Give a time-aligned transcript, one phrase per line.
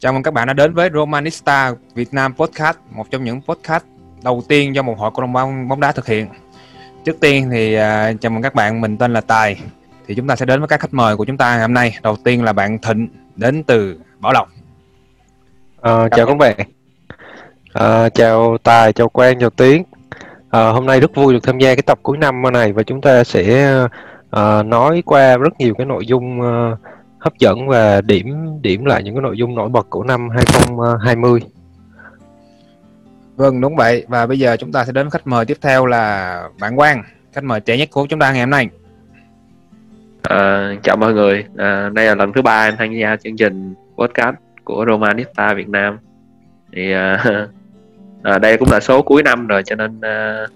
[0.00, 3.84] Chào mừng các bạn đã đến với Romanista Việt Nam Podcast, một trong những podcast
[4.22, 6.26] đầu tiên do một hội cộng đồng bóng đá thực hiện.
[7.04, 7.80] Trước tiên thì uh,
[8.20, 9.60] chào mừng các bạn, mình tên là Tài.
[10.06, 11.98] Thì chúng ta sẽ đến với các khách mời của chúng ta ngày hôm nay.
[12.02, 14.48] Đầu tiên là bạn Thịnh đến từ Bảo Lộc.
[15.80, 16.56] À, chào các bạn.
[17.72, 19.82] À, chào Tài, chào Quang, chào Tiến.
[20.50, 23.00] À, hôm nay rất vui được tham gia cái tập cuối năm này và chúng
[23.00, 23.74] ta sẽ
[24.36, 26.78] uh, nói qua rất nhiều cái nội dung uh,
[27.18, 31.40] hấp dẫn và điểm điểm lại những cái nội dung nổi bật của năm 2020.
[33.36, 36.42] Vâng đúng vậy và bây giờ chúng ta sẽ đến khách mời tiếp theo là
[36.60, 38.68] bạn Quang, khách mời trẻ nhất của chúng ta ngày hôm nay.
[40.22, 43.74] À, chào mọi người, à, đây là lần thứ ba em tham gia chương trình
[43.96, 45.98] podcast của Romanista Việt Nam.
[46.72, 47.24] Thì à,
[48.22, 50.46] à, đây cũng là số cuối năm rồi cho nên à,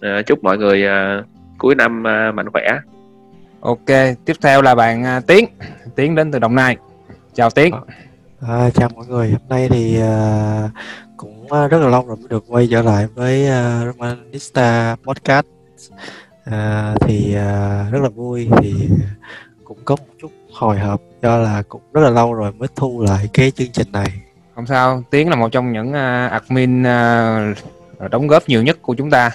[0.00, 1.22] à, chúc mọi người à,
[1.58, 2.78] cuối năm à, mạnh khỏe.
[3.60, 3.86] Ok,
[4.24, 5.46] tiếp theo là bạn à, Tiến,
[5.96, 6.76] Tiến đến từ Đồng Nai.
[7.34, 7.74] Chào Tiến.
[8.40, 10.70] À, chào mọi người, hôm nay thì uh,
[11.16, 15.46] cũng rất là lâu rồi mới được quay trở lại với uh, Romanista Podcast.
[16.48, 18.74] Uh, thì uh, rất là vui thì
[19.64, 23.02] cũng có một chút hồi hộp do là cũng rất là lâu rồi mới thu
[23.02, 24.12] lại cái chương trình này.
[24.54, 27.58] Không sao, Tiến là một trong những uh, admin uh,
[28.00, 29.30] Ờ, đóng góp nhiều nhất của chúng ta.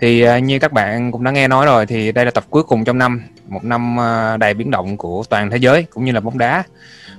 [0.00, 2.62] Thì ờ, như các bạn cũng đã nghe nói rồi thì đây là tập cuối
[2.62, 6.12] cùng trong năm một năm ờ, đầy biến động của toàn thế giới cũng như
[6.12, 6.62] là bóng đá.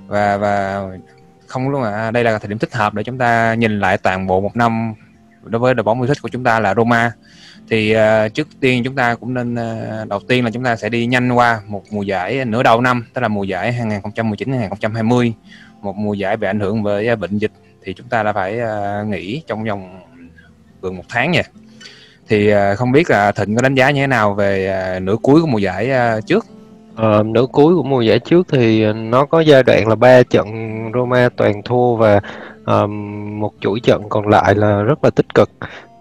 [0.07, 0.83] Và và
[1.47, 4.27] không luôn à đây là thời điểm thích hợp để chúng ta nhìn lại toàn
[4.27, 4.93] bộ một năm
[5.43, 7.11] đối với đội bóng yêu thích của chúng ta là Roma.
[7.69, 10.89] Thì uh, trước tiên chúng ta cũng nên uh, đầu tiên là chúng ta sẽ
[10.89, 15.33] đi nhanh qua một mùa giải nửa đầu năm tức là mùa giải 2019 2020
[15.81, 17.51] một mùa giải bị ảnh hưởng bởi à, bệnh dịch.
[17.83, 20.04] Thì chúng ta đã phải uh, nghỉ trong vòng
[20.85, 21.43] gần một tháng nha.
[22.27, 25.15] Thì à, không biết là thịnh có đánh giá như thế nào về à, nửa
[25.21, 26.45] cuối của mùa giải à, trước?
[26.95, 30.47] Ờ, nửa cuối của mùa giải trước thì nó có giai đoạn là ba trận
[30.93, 32.21] Roma toàn thua và
[32.65, 35.49] um, một chuỗi trận còn lại là rất là tích cực.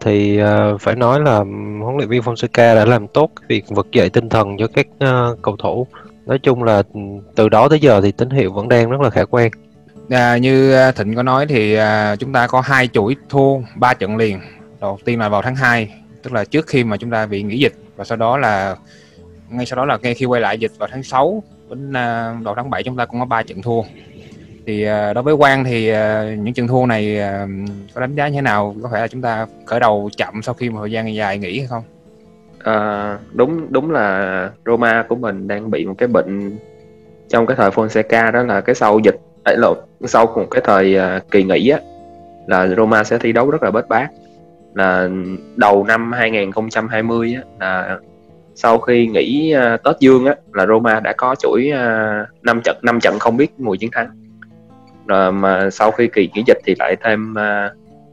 [0.00, 1.37] Thì uh, phải nói là
[1.83, 5.43] huấn luyện viên Fonseca đã làm tốt việc vực dậy tinh thần cho các uh,
[5.43, 5.87] cầu thủ.
[6.27, 6.83] Nói chung là
[7.34, 9.50] từ đó tới giờ thì tín hiệu vẫn đang rất là khả quan.
[10.11, 14.17] À, như Thịnh có nói thì uh, chúng ta có hai chuỗi thua ba trận
[14.17, 14.41] liền
[14.84, 17.59] đầu tiên là vào tháng 2 tức là trước khi mà chúng ta bị nghỉ
[17.59, 17.75] dịch.
[17.97, 18.77] Và sau đó là
[19.50, 22.55] ngay sau đó là ngay khi quay lại dịch vào tháng 6 đến à, đầu
[22.55, 23.83] tháng 7 chúng ta cũng có ba trận thua.
[24.67, 27.19] Thì à, đối với Quang thì à, những trận thua này
[27.94, 28.77] có đánh giá như thế nào?
[28.83, 31.59] Có phải là chúng ta khởi đầu chậm sau khi một thời gian dài nghỉ
[31.59, 31.83] hay không?
[32.59, 36.59] À, đúng đúng là Roma của mình đang bị một cái bệnh
[37.28, 40.97] trong cái thời Fonseca đó là cái sau dịch ấy lộn sau một cái thời
[41.31, 41.78] kỳ nghỉ á
[42.47, 44.09] là Roma sẽ thi đấu rất là bết bát
[44.75, 45.09] là
[45.57, 47.99] đầu năm 2020 á, là
[48.55, 52.61] sau khi nghỉ uh, Tết Dương á, là Roma đã có chuỗi à, uh, 5
[52.65, 54.09] trận 5 trận không biết mùi chiến thắng.
[55.07, 57.71] Rồi mà sau khi kỳ nghỉ dịch thì lại thêm à,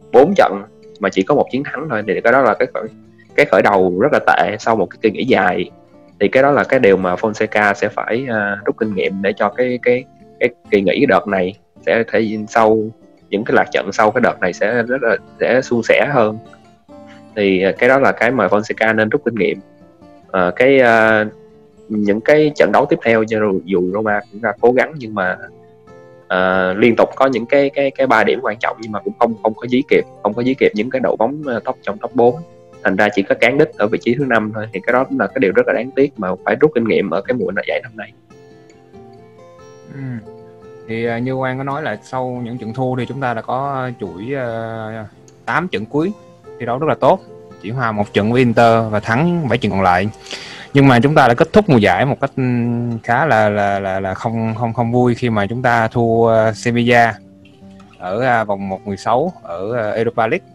[0.07, 0.61] uh, 4 trận
[0.99, 2.03] mà chỉ có một chiến thắng thôi.
[2.07, 2.88] Thì cái đó là cái khởi,
[3.35, 5.72] cái khởi đầu rất là tệ sau một cái kỳ nghỉ dài.
[6.19, 9.33] Thì cái đó là cái điều mà Fonseca sẽ phải uh, rút kinh nghiệm để
[9.33, 10.03] cho cái cái
[10.39, 11.53] cái kỳ nghỉ đợt này
[11.85, 12.78] sẽ thể sau
[13.31, 16.37] những cái lạc trận sau cái đợt này sẽ rất là sẽ suôn sẻ hơn.
[17.35, 19.59] Thì à, cái đó là cái mà Fonseca nên rút kinh nghiệm.
[20.31, 21.25] À, cái à,
[21.89, 25.37] những cái trận đấu tiếp theo cho dù Roma cũng đã cố gắng nhưng mà
[26.27, 29.13] à, liên tục có những cái cái cái ba điểm quan trọng nhưng mà cũng
[29.19, 31.77] không không có dí kịp không có dí kịp những cái đội bóng à, top
[31.81, 32.35] trong top 4
[32.83, 35.03] thành ra chỉ có cán đích ở vị trí thứ năm thôi thì cái đó
[35.03, 37.37] cũng là cái điều rất là đáng tiếc mà phải rút kinh nghiệm ở cái
[37.37, 38.13] mùa giải năm nay.
[39.93, 40.31] Ừ
[40.91, 43.41] thì à, như Quang có nói là sau những trận thua thì chúng ta đã
[43.41, 46.12] có à, chuỗi à, uh, 8 trận cuối.
[46.59, 47.19] Thi đấu rất là tốt.
[47.62, 50.09] Chỉ hòa một trận với Inter và thắng 7 trận còn lại.
[50.74, 52.31] Nhưng mà chúng ta đã kết thúc mùa giải một cách
[53.03, 56.56] khá là là là, là không không không vui khi mà chúng ta thua uh,
[56.56, 57.16] Sevilla
[57.97, 60.47] ở uh, vòng 1/16 ở uh, Europa League.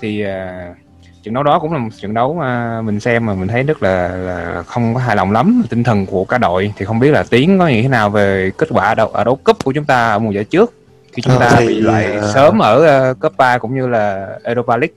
[0.00, 0.76] Thì uh,
[1.22, 3.82] trận đấu đó cũng là một trận đấu mà mình xem mà mình thấy rất
[3.82, 5.62] là, là không có hài lòng lắm.
[5.70, 8.50] Tinh thần của cả đội thì không biết là tiến có như thế nào về
[8.58, 10.72] kết quả đấu ở đấu cúp của chúng ta ở mùa giải trước
[11.12, 12.24] khi chúng ta à, bị lại uh...
[12.34, 14.94] sớm ở uh, cấp 3 cũng như là Europa League.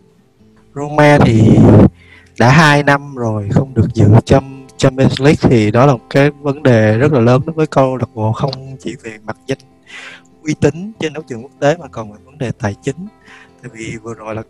[0.75, 1.59] Roma thì
[2.39, 4.05] đã hai năm rồi không được dự
[4.77, 7.97] Champions League thì đó là một cái vấn đề rất là lớn đối với câu
[7.97, 9.57] lạc bộ không chỉ về mặt danh
[10.43, 13.07] uy tín trên đấu trường quốc tế mà còn về vấn đề tài chính.
[13.61, 14.41] Tại vì vừa rồi là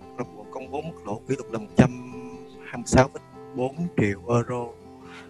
[0.56, 1.60] công bố mức lỗ kỷ lục là
[2.72, 4.66] 126,4 triệu euro.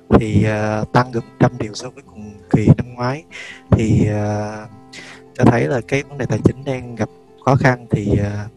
[0.10, 0.46] Thì
[0.82, 3.24] uh, tăng được 100 triệu so với cùng kỳ năm ngoái.
[3.72, 4.70] Thì uh,
[5.34, 7.10] cho thấy là cái vấn đề tài chính đang gặp
[7.46, 8.52] khó khăn thì uh,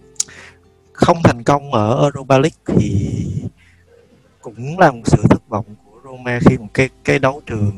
[0.93, 3.27] không thành công ở Europa League thì
[4.43, 7.73] cũng là một sự thất vọng của Roma khi một cái cái đấu trường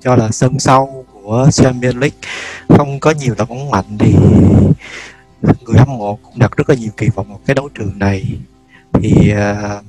[0.00, 2.18] cho là sân sau của Champions League
[2.68, 4.14] không có nhiều đội bóng mạnh thì
[5.66, 8.38] người hâm mộ cũng đặt rất là nhiều kỳ vọng vào cái đấu trường này
[8.92, 9.84] thì uh,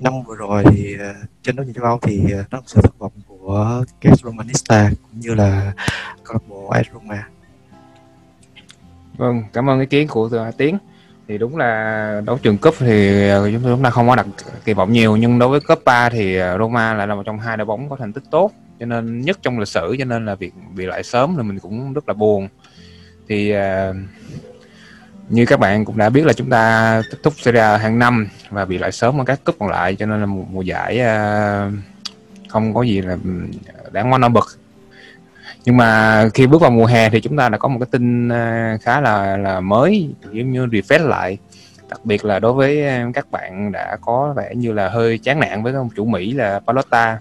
[0.00, 2.98] năm vừa rồi thì uh, trên đấu trường châu Âu thì uh, nó sự thất
[2.98, 5.72] vọng của các Romanista cũng như là
[6.24, 7.28] câu lạc bộ AS Roma.
[9.16, 10.78] Vâng, cảm ơn ý kiến của Tiến.
[11.28, 14.26] Thì đúng là đấu trường cúp thì chúng chúng ta không có đặt
[14.64, 17.56] kỳ vọng nhiều nhưng đối với cúp 3 thì Roma lại là một trong hai
[17.56, 20.34] đội bóng có thành tích tốt cho nên nhất trong lịch sử cho nên là
[20.34, 22.48] việc bị loại sớm thì mình cũng rất là buồn.
[23.28, 23.96] Thì uh,
[25.32, 28.28] như các bạn cũng đã biết là chúng ta kết thúc Serie A hàng năm
[28.50, 31.00] và bị lại sớm ở các cúp còn lại, cho nên là một mùa giải
[31.00, 31.70] à,
[32.48, 33.16] không có gì là
[33.92, 34.44] đáng ngoan nổi bật
[35.64, 38.28] nhưng mà khi bước vào mùa hè thì chúng ta đã có một cái tin
[38.28, 41.38] à, khá là là mới, giống như refresh lại.
[41.88, 45.40] Đặc biệt là đối với à, các bạn đã có vẻ như là hơi chán
[45.40, 47.18] nản với ông chủ Mỹ là Palotta.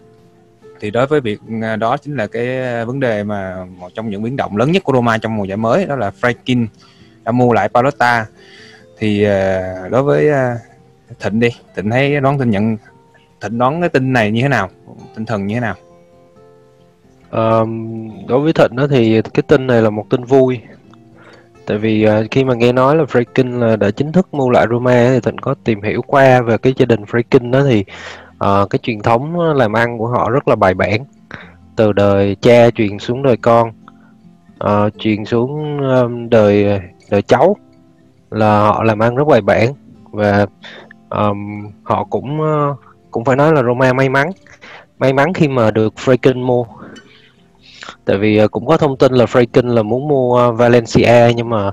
[0.80, 1.40] Thì đối với việc
[1.80, 2.46] đó chính là cái
[2.86, 5.58] vấn đề mà một trong những biến động lớn nhất của Roma trong mùa giải
[5.58, 6.68] mới, đó là Frankin
[7.26, 8.26] đã mua lại Palota.
[8.98, 10.58] Thì uh, đối với uh,
[11.20, 12.78] Thịnh đi Thịnh thấy đoán tin nhận
[13.42, 14.70] Thịnh đoán cái tin này như thế nào?
[15.16, 15.76] Tinh thần như thế nào?
[17.32, 20.60] Um, đối với Thịnh đó thì cái tin này là một tin vui.
[21.66, 24.68] Tại vì uh, khi mà nghe nói là Freaking là đã chính thức mua lại
[24.70, 27.86] Roma thì Thịnh có tìm hiểu qua về cái gia đình Freaking đó thì
[28.34, 31.06] uh, cái truyền thống làm ăn của họ rất là bài bản.
[31.76, 33.72] Từ đời cha truyền xuống đời con
[34.64, 36.80] uh, truyền xuống um, đời
[37.12, 37.56] đời cháu
[38.30, 39.74] là họ làm ăn rất bài bản
[40.12, 40.46] và
[41.10, 42.78] um, họ cũng uh,
[43.12, 44.32] cũng phải nói là Roma may mắn
[45.00, 46.66] may mắn khi mà được Freakin mua.
[48.06, 51.50] Tại vì uh, cũng có thông tin là Freakin là muốn mua uh, Valencia nhưng
[51.50, 51.72] mà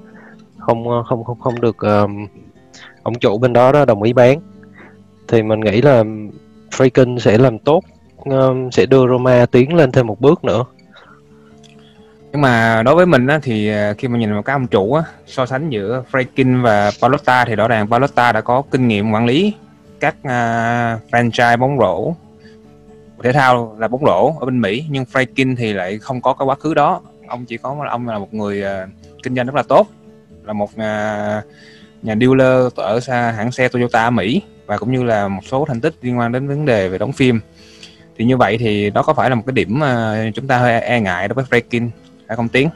[0.59, 2.27] không uh, không không không được um,
[3.03, 4.41] ông chủ bên đó đó đồng ý bán.
[5.29, 6.05] Thì mình nghĩ là
[6.71, 7.81] Freakin sẽ làm tốt
[8.25, 10.65] um, sẽ đưa Roma tiến lên thêm một bước nữa
[12.33, 14.93] nhưng mà đối với mình á, thì à, khi mà nhìn vào các ông chủ
[14.95, 19.13] á, so sánh giữa Freaking và Palotta thì rõ ràng Palotta đã có kinh nghiệm
[19.13, 19.55] quản lý
[20.01, 22.15] các uh, franchise bóng rổ
[23.23, 26.47] thể thao là bóng rổ ở bên Mỹ nhưng Freaking thì lại không có cái
[26.47, 27.01] quá khứ đó.
[27.29, 28.89] Ông chỉ có ông là một người uh,
[29.23, 29.87] kinh doanh rất là tốt
[30.45, 31.45] là một uh,
[32.03, 35.65] nhà dealer ở xa hãng xe Toyota ở Mỹ và cũng như là một số
[35.69, 37.41] thành tích liên quan đến vấn đề về đóng phim.
[38.17, 40.81] Thì như vậy thì đó có phải là một cái điểm mà chúng ta hơi
[40.81, 41.89] e ngại đối với Freaking
[42.29, 42.69] phải không Tiến?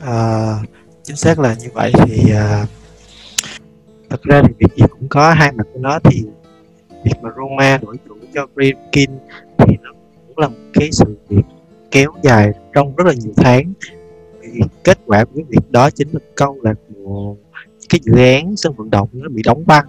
[0.00, 0.54] À,
[1.02, 2.66] chính xác là như vậy thì à,
[4.10, 6.22] thật ra thì việc gì cũng có hai mặt của nó thì
[7.04, 9.10] việc mà Roma đổi chủ cho Greenkin
[9.58, 9.90] thì nó
[10.26, 11.42] cũng là một cái sự việc
[11.90, 13.72] kéo dài trong rất là nhiều tháng.
[14.42, 16.74] Thì kết quả của việc đó chính là câu là
[17.88, 19.86] cái dự án sân vận động nó bị đóng băng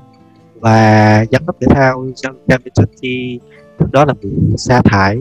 [0.55, 3.39] và giám đốc thể thao Gianni
[3.91, 5.17] đó là bị sa thải.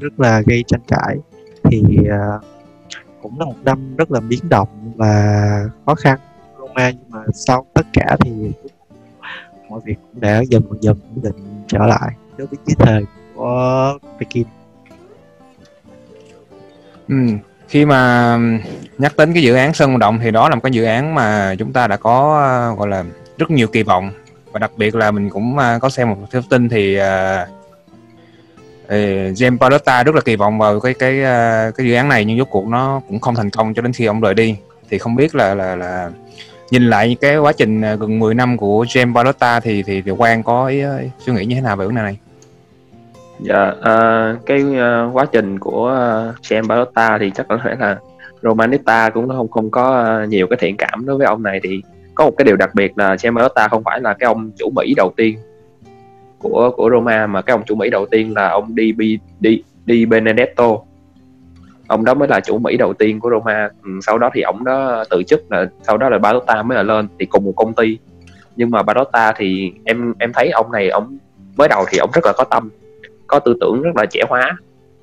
[0.00, 1.16] Rất là gây tranh cãi
[1.70, 2.44] thì uh,
[3.22, 6.18] cũng là một năm rất là biến động và khó khăn
[6.58, 8.30] Roma nhưng mà sau tất cả thì
[9.68, 13.04] mọi việc cũng đã dần dần ổn định trở lại đối với cái thời
[13.34, 14.46] của Pekin.
[17.08, 17.14] Ừ,
[17.68, 18.38] khi mà
[18.98, 21.14] nhắc đến cái dự án sân vận động thì đó là một cái dự án
[21.14, 23.04] mà chúng ta đã có gọi là
[23.38, 24.10] rất nhiều kỳ vọng
[24.52, 27.04] và đặc biệt là mình cũng à, có xem một thông tin thì uh,
[28.88, 32.38] James Pallotta rất là kỳ vọng vào cái cái ờ, cái dự án này nhưng
[32.38, 34.56] rốt cuộc nó cũng không thành công cho đến khi ông rời đi.
[34.90, 36.10] Thì không biết là là là
[36.70, 40.12] nhìn lại cái quá trình ờ, gần 10 năm của James Pallotta thì thì thì
[40.18, 42.18] Quang có ý, ý, suy nghĩ như thế nào về vấn đề này?
[43.40, 47.96] Dạ, uh, cái uh, quá trình của uh, James Pallotta thì chắc có thể là
[48.42, 51.60] Romanista cũng không không có uh, nhiều cái thiện cảm đối với ông này.
[51.62, 51.80] Thì
[52.14, 54.70] có một cái điều đặc biệt là James Pallotta không phải là cái ông chủ
[54.70, 55.38] Mỹ đầu tiên
[56.38, 60.06] của của Roma mà cái ông chủ Mỹ đầu tiên là ông Di Di Di
[60.06, 60.78] Benedetto.
[61.86, 63.68] Ông đó mới là chủ Mỹ đầu tiên của Roma.
[63.82, 66.82] Ừ, sau đó thì ông đó từ chức là sau đó là Barotta mới là
[66.82, 67.98] lên thì cùng một công ty.
[68.56, 71.18] Nhưng mà Barotta thì em em thấy ông này ông
[71.56, 72.70] mới đầu thì ông rất là có tâm
[73.26, 74.58] có tư tưởng rất là trẻ hóa.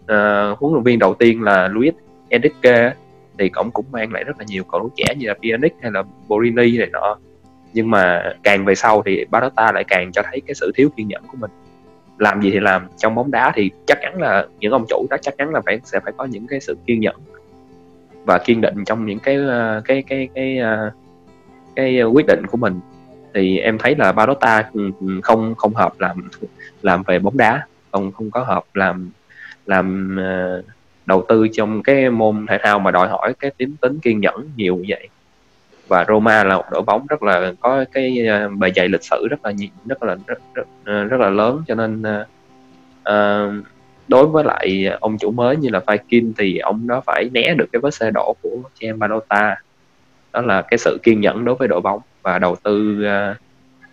[0.07, 1.93] À, huấn luyện viên đầu tiên là Luis
[2.29, 2.93] Enrique
[3.39, 5.91] thì ông cũng mang lại rất là nhiều cầu thủ trẻ như là Pjanic hay
[5.91, 7.17] là Borini này nọ
[7.73, 11.07] nhưng mà càng về sau thì Barota lại càng cho thấy cái sự thiếu kiên
[11.07, 11.51] nhẫn của mình.
[12.17, 15.17] Làm gì thì làm trong bóng đá thì chắc chắn là những ông chủ đó
[15.21, 17.15] chắc chắn là phải sẽ phải có những cái sự kiên nhẫn
[18.25, 20.59] và kiên định trong những cái ờ, cái cái cái
[21.75, 22.79] cái, cái quyết định của mình.
[23.33, 26.29] Thì em thấy là Barota ừ, ừ, không không hợp làm
[26.81, 29.11] làm về bóng đá không không có hợp làm
[29.65, 30.63] làm ờ,
[31.05, 34.49] đầu tư trong cái môn thể thao mà đòi hỏi cái tính tính kiên nhẫn
[34.55, 35.07] nhiều như vậy
[35.87, 39.27] và Roma là một đội bóng rất là có cái ờ, bề dày lịch sử
[39.29, 39.51] rất là
[39.85, 41.63] rất là rất, rất, ờ, rất là lớn.
[41.67, 42.03] Cho nên
[43.09, 43.65] uh,
[44.07, 47.65] đối với lại ông chủ mới như là Viking thì ông đó phải né được
[47.71, 49.55] cái vết xe đổ của Gian Balota
[50.33, 53.37] đó là cái sự kiên nhẫn đối với đội bóng và đầu tư uh,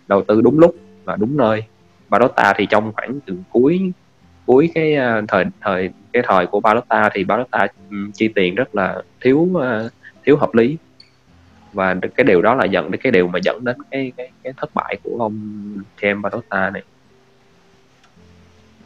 [0.07, 1.63] đầu tư đúng lúc và đúng nơi.
[2.09, 3.91] Balota thì trong khoảng từ cuối
[4.45, 7.67] cuối cái uh, thời thời cái thời của Balota thì Balota
[8.13, 9.91] chi tiền rất là thiếu uh,
[10.23, 10.77] thiếu hợp lý
[11.73, 14.53] và cái điều đó là dẫn đến cái điều mà dẫn đến cái cái, cái
[14.57, 15.37] thất bại của ông
[16.01, 16.83] Jem Balota này.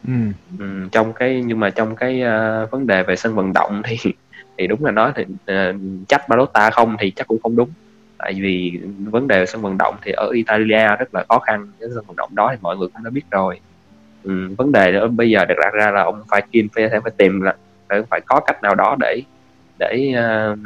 [0.06, 0.12] Ừ.
[0.58, 4.12] Ừ, trong cái nhưng mà trong cái uh, vấn đề về sân vận động thì
[4.58, 5.76] thì đúng là nói thì uh,
[6.08, 7.70] chắc Balota không thì chắc cũng không đúng.
[8.18, 11.88] Tại vì vấn đề sân vận động thì ở Italia rất là khó khăn cái
[11.94, 13.60] sân vận động đó thì mọi người cũng đã biết rồi.
[14.22, 17.12] Ừ, vấn đề đó bây giờ được đặt ra là ông phải kim phải phải
[17.16, 17.56] tìm là
[17.88, 19.22] phải, phải có cách nào đó để
[19.78, 20.14] để
[20.52, 20.58] uh,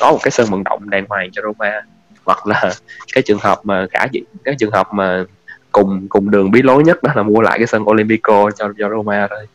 [0.00, 1.80] có một cái sân vận động đàng hoàng cho Roma
[2.24, 2.72] hoặc là
[3.14, 5.24] cái trường hợp mà khả dĩ cái trường hợp mà
[5.72, 8.88] cùng cùng đường bí lối nhất đó là mua lại cái sân Olympico cho cho
[8.88, 9.46] Roma thôi.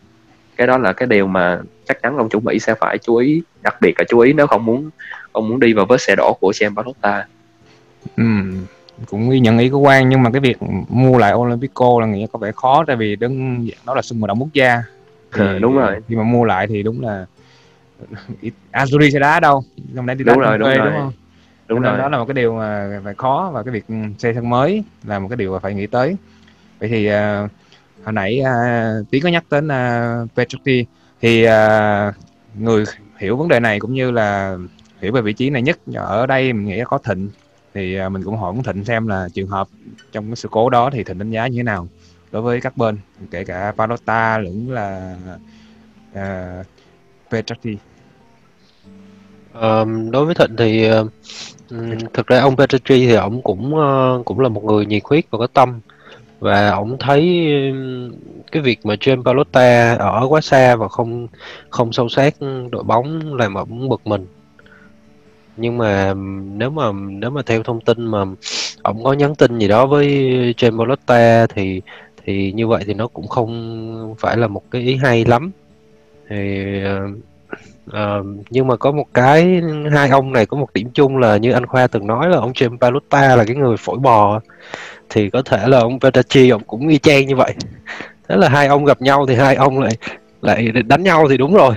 [0.55, 3.41] Cái đó là cái điều mà chắc chắn ông chủ Mỹ sẽ phải chú ý
[3.62, 4.89] đặc biệt là chú ý nếu không muốn
[5.31, 7.25] ông muốn đi vào vết xe đổ của Jem Barotta
[8.17, 8.23] ừ,
[9.09, 10.57] cũng ghi nhận ý của quan nhưng mà cái việc
[10.89, 14.19] mua lại Olympico là nghĩ có vẻ khó tại vì đơn giản đó là sân
[14.19, 14.83] vận động quốc gia.
[15.33, 15.95] Thì ừ, đúng rồi.
[16.07, 17.25] khi mà mua lại thì đúng là
[18.72, 19.63] Azuri sẽ đá đâu?
[19.95, 20.77] Không lẽ đi đá đúng rồi, đúng, rồi.
[20.77, 21.12] đúng không?
[21.67, 21.98] Đúng rồi.
[21.98, 23.86] đó là một cái điều mà phải khó và cái việc
[24.17, 26.15] xây sân mới là một cái điều mà phải nghĩ tới.
[26.79, 27.51] Vậy thì uh,
[28.03, 30.86] hồi nãy uh, tiến có nhắc đến uh, Petrucci.
[31.22, 32.15] Thì uh,
[32.55, 32.83] người
[33.17, 34.57] hiểu vấn đề này cũng như là
[35.01, 37.29] hiểu về vị trí này nhất ở đây mình nghĩ có thịnh.
[37.74, 39.67] Thì uh, mình cũng hỏi thịnh xem là trường hợp
[40.12, 41.88] trong cái sự cố đó thì thịnh đánh giá như thế nào
[42.31, 42.98] đối với các bên
[43.31, 45.15] kể cả Palota lẫn là
[46.12, 46.65] uh,
[47.31, 47.77] Petrucci
[49.62, 50.89] Um, đối với Thịnh thì
[52.13, 55.38] thực ra ông Petri thì ông cũng uh, cũng là một người nhiệt huyết và
[55.38, 55.79] có tâm.
[56.39, 57.51] Và ông thấy
[58.51, 61.27] cái việc mà James Pallotta ở quá xa và không
[61.69, 62.33] không sâu sát
[62.72, 64.25] đội bóng làm ông bực mình.
[65.57, 66.13] Nhưng mà
[66.57, 68.25] nếu mà nếu mà theo thông tin mà
[68.81, 70.07] ông có nhắn tin gì đó với
[70.57, 71.81] James Pallotta thì
[72.25, 75.51] thì như vậy thì nó cũng không phải là một cái ý hay lắm.
[76.29, 77.17] Thì uh,
[77.89, 79.61] Uh, nhưng mà có một cái
[79.91, 82.51] hai ông này có một điểm chung là như anh Khoa từng nói là ông
[82.51, 84.39] James Palutta là cái người phổi bò.
[85.09, 87.53] Thì có thể là ông Petacci ông cũng y chang như vậy.
[88.29, 89.97] Thế là hai ông gặp nhau thì hai ông lại
[90.41, 91.75] lại đánh nhau thì đúng rồi.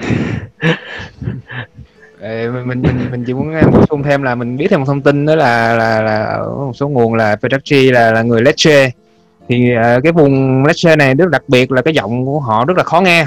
[2.21, 5.03] Ê, mình mình mình chỉ muốn bổ sung thêm là mình biết thêm một thông
[5.03, 8.91] tin đó là là là ở một số nguồn là Petacci là là người Lecce.
[9.49, 12.77] Thì uh, cái vùng Lecce này rất đặc biệt là cái giọng của họ rất
[12.77, 13.25] là khó nghe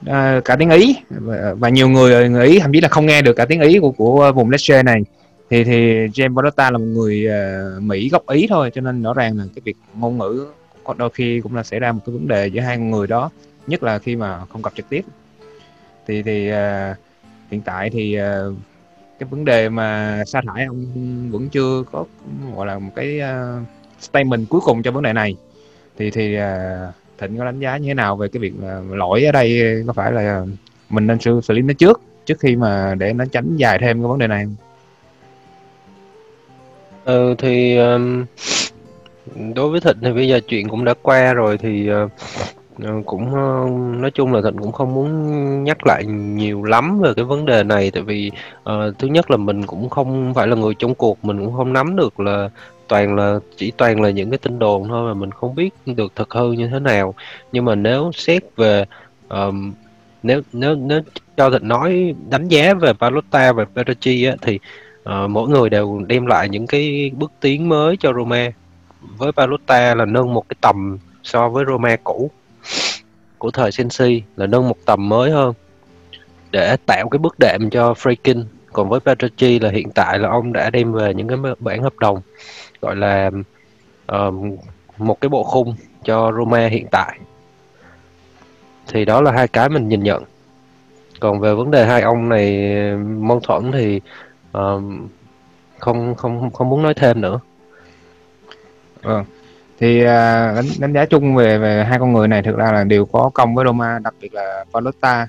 [0.00, 0.96] uh, cả tiếng ý.
[1.10, 3.78] Và, và nhiều người người ý thậm chí là không nghe được cả tiếng ý
[3.78, 5.02] của của vùng Lecce này.
[5.50, 9.14] Thì thì James Barotta là một người uh, Mỹ gốc ý thôi cho nên rõ
[9.14, 10.46] ràng là cái việc ngôn ngữ
[10.84, 13.30] có đôi khi cũng là xảy ra một cái vấn đề giữa hai người đó
[13.66, 15.04] nhất là khi mà không gặp trực tiếp.
[16.06, 16.96] Thì thì uh,
[17.50, 18.54] hiện tại thì uh,
[19.18, 20.86] cái vấn đề mà sa thải ông
[21.30, 22.04] vẫn chưa có
[22.56, 23.66] gọi là một cái uh,
[24.00, 25.36] statement cuối cùng cho vấn đề này.
[25.98, 26.42] Thì thì uh,
[27.20, 29.62] thịnh có đánh giá như thế nào về cái việc là lỗi ở đây?
[29.86, 30.44] Có phải là
[30.90, 34.02] mình nên xử, xử lý nó trước trước khi mà để nó tránh dài thêm
[34.02, 34.46] cái vấn đề này
[37.04, 38.24] Ừ, thì, um,
[39.54, 42.10] đối với Thịnh thì bây giờ chuyện cũng đã qua rồi thì, uh,
[43.06, 43.68] cũng, ờ,
[44.00, 47.62] nói chung là Thịnh cũng không muốn nhắc lại nhiều lắm về cái vấn đề
[47.62, 51.24] này, tại vì, uh, thứ nhất là mình cũng không phải là người trong cuộc,
[51.24, 52.50] mình cũng không nắm được là
[52.90, 56.12] toàn là chỉ toàn là những cái tin đồn thôi mà mình không biết được
[56.16, 57.14] thực hư như thế nào.
[57.52, 58.84] Nhưng mà nếu xét về,
[59.28, 59.72] um,
[60.22, 61.00] nếu nếu nếu
[61.36, 64.58] cho Thịnh nói đánh giá về Pallotta và Paratici á, thì
[65.02, 68.52] uh, mỗi người đều đem lại những cái bước tiến mới cho Roma.
[69.00, 72.30] Với Pallotta là nâng một cái tầm so với Roma cũ
[73.38, 75.52] của thời Sensi là nâng một tầm mới hơn
[76.50, 78.44] để tạo cái bước đệm cho Freakin.
[78.72, 81.98] Còn với Petrucci là hiện tại là ông đã đem về những cái bản hợp
[81.98, 82.20] đồng
[82.80, 83.30] gọi là
[84.12, 84.34] uh,
[84.98, 87.18] một cái bộ khung cho Roma hiện tại.
[88.88, 90.24] Thì đó là hai cái mình nhìn nhận.
[91.20, 94.00] Còn về vấn đề hai ông này mâu thuẫn thì
[94.58, 94.82] uh,
[95.78, 97.40] không không không muốn nói thêm nữa.
[99.02, 99.22] Ừ.
[99.78, 100.06] thì uh,
[100.56, 103.30] đánh, đánh giá chung về về hai con người này thực ra là đều có
[103.34, 105.28] công với Roma đặc biệt là Pallotta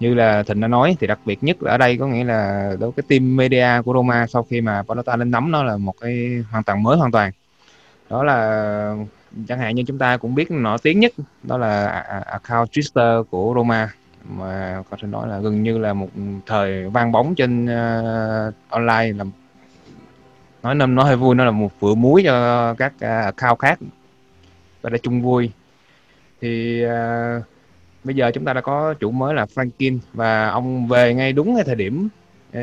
[0.00, 2.72] như là Thịnh đã nói thì đặc biệt nhất là ở đây có nghĩa là
[2.80, 5.94] đối cái team media của Roma sau khi mà Palota lên nắm nó là một
[6.00, 7.32] cái hoàn toàn mới hoàn toàn.
[8.10, 8.96] Đó là
[9.48, 11.12] chẳng hạn như chúng ta cũng biết nổi tiếng nhất
[11.42, 11.86] đó là
[12.26, 13.90] account Twitter của Roma
[14.28, 16.08] mà có thể nói là gần như là một
[16.46, 19.24] thời vang bóng trên uh, online là
[20.62, 23.58] nói năm nói hơi vui nó là một vựa muối cho các ờ, uh, account
[23.58, 23.78] khác
[24.82, 25.50] và để chung vui.
[26.40, 27.44] Thì uh,
[28.08, 31.54] bây giờ chúng ta đã có chủ mới là Franklin và ông về ngay đúng
[31.54, 32.08] cái thời điểm
[32.52, 32.60] ờ,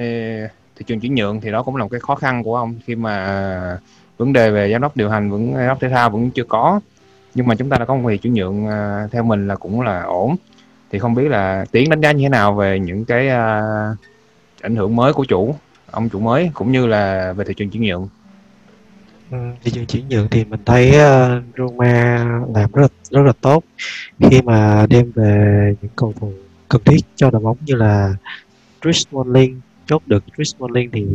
[0.75, 2.95] thị trường chuyển nhượng thì đó cũng là một cái khó khăn của ông khi
[2.95, 3.77] mà
[4.17, 6.79] vấn đề về giám đốc điều hành vẫn giám đốc thể thao vẫn chưa có.
[7.35, 9.81] Nhưng mà chúng ta đã có một việc chuyển nhượng ờ, theo mình là cũng
[9.81, 10.35] là ổn.
[10.91, 13.97] Thì không biết là tiến đánh giá như thế nào về những cái uh,
[14.61, 15.55] ảnh hưởng mới của chủ
[15.91, 18.07] ông chủ mới cũng như là về thị trường chuyển nhượng?
[19.32, 23.34] Ừ, thị trường chuyển nhượng thì mình thấy uh, Roma làm rất là, rất là
[23.41, 23.63] tốt.
[24.20, 26.34] Khi mà đem về những cầu thủ
[26.70, 28.13] cần thiết cho đội bóng như là
[28.84, 31.05] Chris Smalling chốt được Chris Smalling thì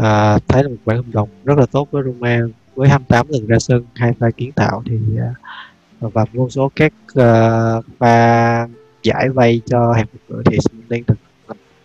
[0.00, 2.40] uh, thấy là một bản hợp đồng rất là tốt với Roma.
[2.74, 4.98] Với 28 lần ra sân hai pha kiến tạo thì
[6.06, 8.68] uh, và một số các uh, pha
[9.02, 11.18] giải vay cho hàng phòng ngự thì Smalling thực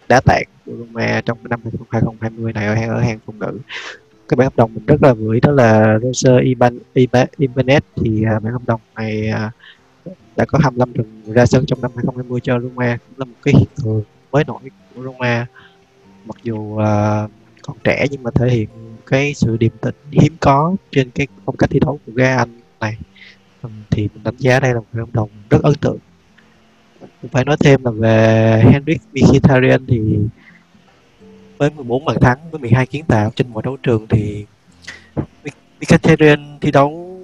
[0.08, 3.60] đá tạng của Roma trong năm 2020 này ở hàng ở hàng phòng ngự
[4.30, 7.82] cái bản hợp đồng mình rất là gửi đó là Roger Iban, Iban, Ibanez.
[7.96, 9.30] Thì uh, bản hợp đồng này
[10.06, 13.36] uh, đã có 25 lần ra sân trong năm 2020 cho Roma cũng là một
[13.44, 14.60] cái hiện tượng mới nổi
[14.96, 15.48] của Roma.
[16.26, 17.32] Mặc dù uh,
[17.62, 18.70] còn trẻ nhưng mà thể hiện
[19.06, 22.60] cái sự điềm tĩnh hiếm có trên cái phong cách thi đấu của ga Anh
[22.80, 22.98] này.
[23.64, 25.98] Um, thì mình đánh giá đây là một cái hợp đồng rất ấn tượng.
[27.32, 30.00] Phải nói thêm là về Henrik Mkhitaryan thì
[31.60, 34.46] với 14 bàn thắng với 12 kiến tạo trên mọi đấu trường thì
[35.82, 37.20] Mkhitaryan thi đấu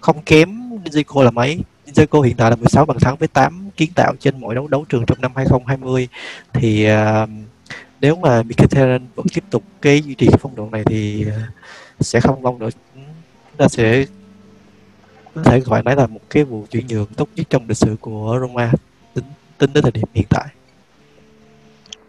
[0.00, 1.58] không kém Zico là mấy?
[1.86, 4.84] Zico hiện tại là 16 bàn thắng với 8 kiến tạo trên mọi đấu đấu
[4.88, 6.08] trường trong năm 2020
[6.52, 7.28] thì uh,
[8.00, 11.32] nếu mà Mkhitaryan vẫn tiếp tục cái duy trì cái phong độ này thì uh,
[12.00, 14.04] sẽ không mong đợi chúng ta sẽ
[15.34, 17.96] có thể gọi đấy là một cái vụ chuyển nhượng tốt nhất trong lịch sử
[18.00, 18.72] của Roma
[19.14, 19.24] tính
[19.58, 20.46] tính đến thời điểm hiện tại.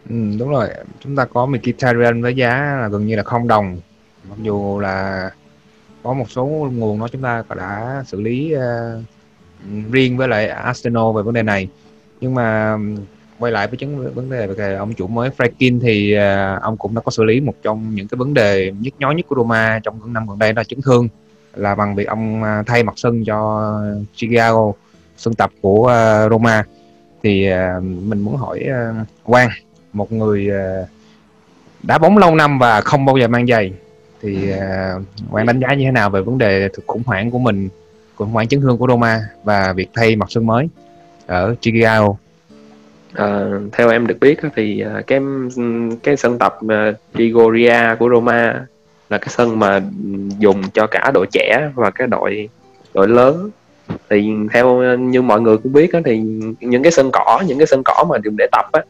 [0.08, 0.68] Ừ, đúng rồi.
[1.00, 3.80] Chúng ta có Mkhitaryan với giá là gần như là không đồng.
[4.28, 5.30] Mặc dù là
[6.02, 11.04] có một số nguồn đó chúng ta đã xử lý uh, riêng với lại Arsenal
[11.16, 11.68] về vấn đề này.
[12.20, 12.78] Nhưng mà
[13.38, 16.94] quay lại với chứng vấn đề về ông chủ mới Frankin thì uh, ông cũng
[16.94, 19.80] đã có xử lý một trong những cái vấn đề nhức nhối nhất của Roma
[19.82, 21.08] trong những năm gần đây đó là chấn thương.
[21.54, 23.72] Là bằng việc ông ờ, thay mặt sân cho
[24.14, 24.72] Chicago
[25.16, 25.92] sân tập của
[26.24, 26.64] uh, Roma.
[27.22, 29.48] Thì uh, mình muốn hỏi uh, Quang
[29.92, 30.88] một người uh,
[31.82, 33.72] đá bóng lâu năm và không bao giờ mang giày.
[34.20, 37.68] Thì uh, Quang đánh giá như thế nào về vấn đề khủng hoảng của mình
[38.16, 40.68] khủng hoảng chấn thương của Roma và việc thay mặt sân mới
[41.26, 42.14] ở Chicago?
[43.12, 45.20] À, theo em được biết thì cái
[46.02, 46.58] cái sân tập
[47.18, 48.66] Trigoria của Roma
[49.10, 49.80] là cái sân mà
[50.38, 52.48] dùng cho cả đội trẻ và cái đội
[52.94, 53.50] đội lớn.
[54.10, 56.18] Thì theo như mọi người cũng biết thì
[56.60, 58.82] những cái sân cỏ những cái sân cỏ mà dùng để tập á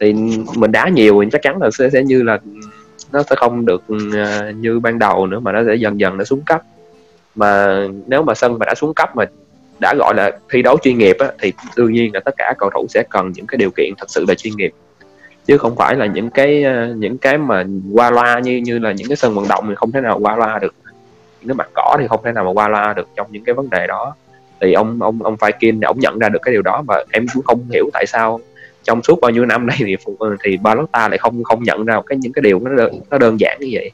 [0.00, 0.12] thì
[0.56, 2.38] mình đá nhiều thì chắc chắn là sẽ, sẽ như là
[3.12, 3.96] nó sẽ không được ừ,
[4.56, 6.62] như ban đầu nữa mà nó sẽ dần dần nó xuống cấp.
[7.34, 9.24] Mà nếu mà sân mà đã xuống cấp mà
[9.78, 12.70] đã gọi là thi đấu chuyên nghiệp á, thì đương nhiên là tất cả cầu
[12.74, 14.72] thủ sẽ cần những cái điều kiện thật sự là chuyên nghiệp.
[15.46, 18.92] Chứ không phải là những cái ờ, những cái mà qua loa như như là
[18.92, 20.74] những cái sân vận động thì không thể nào qua loa được.
[21.40, 23.54] Những cái mặt cỏ thì không thể nào mà qua loa được trong những cái
[23.54, 24.14] vấn đề đó.
[24.60, 27.42] Thì ông ông ông Faikin ông nhận ra được cái điều đó và em cũng
[27.42, 28.40] không hiểu tại sao
[28.88, 29.96] trong suốt bao nhiêu năm nay thì
[30.44, 33.40] thì Balota lại không không nhận ra cái những cái điều nó đơn, nó đơn
[33.40, 33.90] giản như vậy.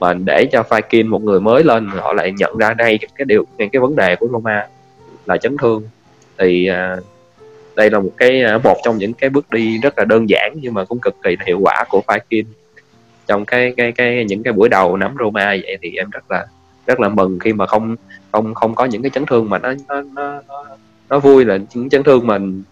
[0.00, 3.44] Mà để cho Faikin một người mới lên họ lại nhận ra đây cái điều
[3.58, 4.66] cái, cái vấn đề của Roma
[5.26, 5.82] là chấn thương
[6.38, 6.96] thì à,
[7.76, 10.52] đây là một cái à, một trong những cái bước đi rất là đơn giản
[10.60, 12.44] nhưng mà cũng cực kỳ hiệu quả của Faikin.
[13.26, 16.46] Trong cái cái cái những cái buổi đầu nắm Roma vậy thì em rất là
[16.86, 17.96] rất là mừng khi mà không
[18.32, 20.40] không không có những cái chấn thương mà nó nó nó,
[21.08, 22.62] nó vui là những chấn thương mình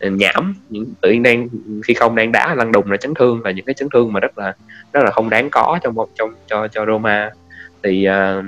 [0.00, 1.48] nhảm những tự nhiên đang
[1.84, 4.20] khi không đang đá lăn đùng là chấn thương là những cái chấn thương mà
[4.20, 4.54] rất là
[4.92, 7.30] rất là không đáng có trong trong cho cho Roma.
[7.82, 8.44] Thì uh,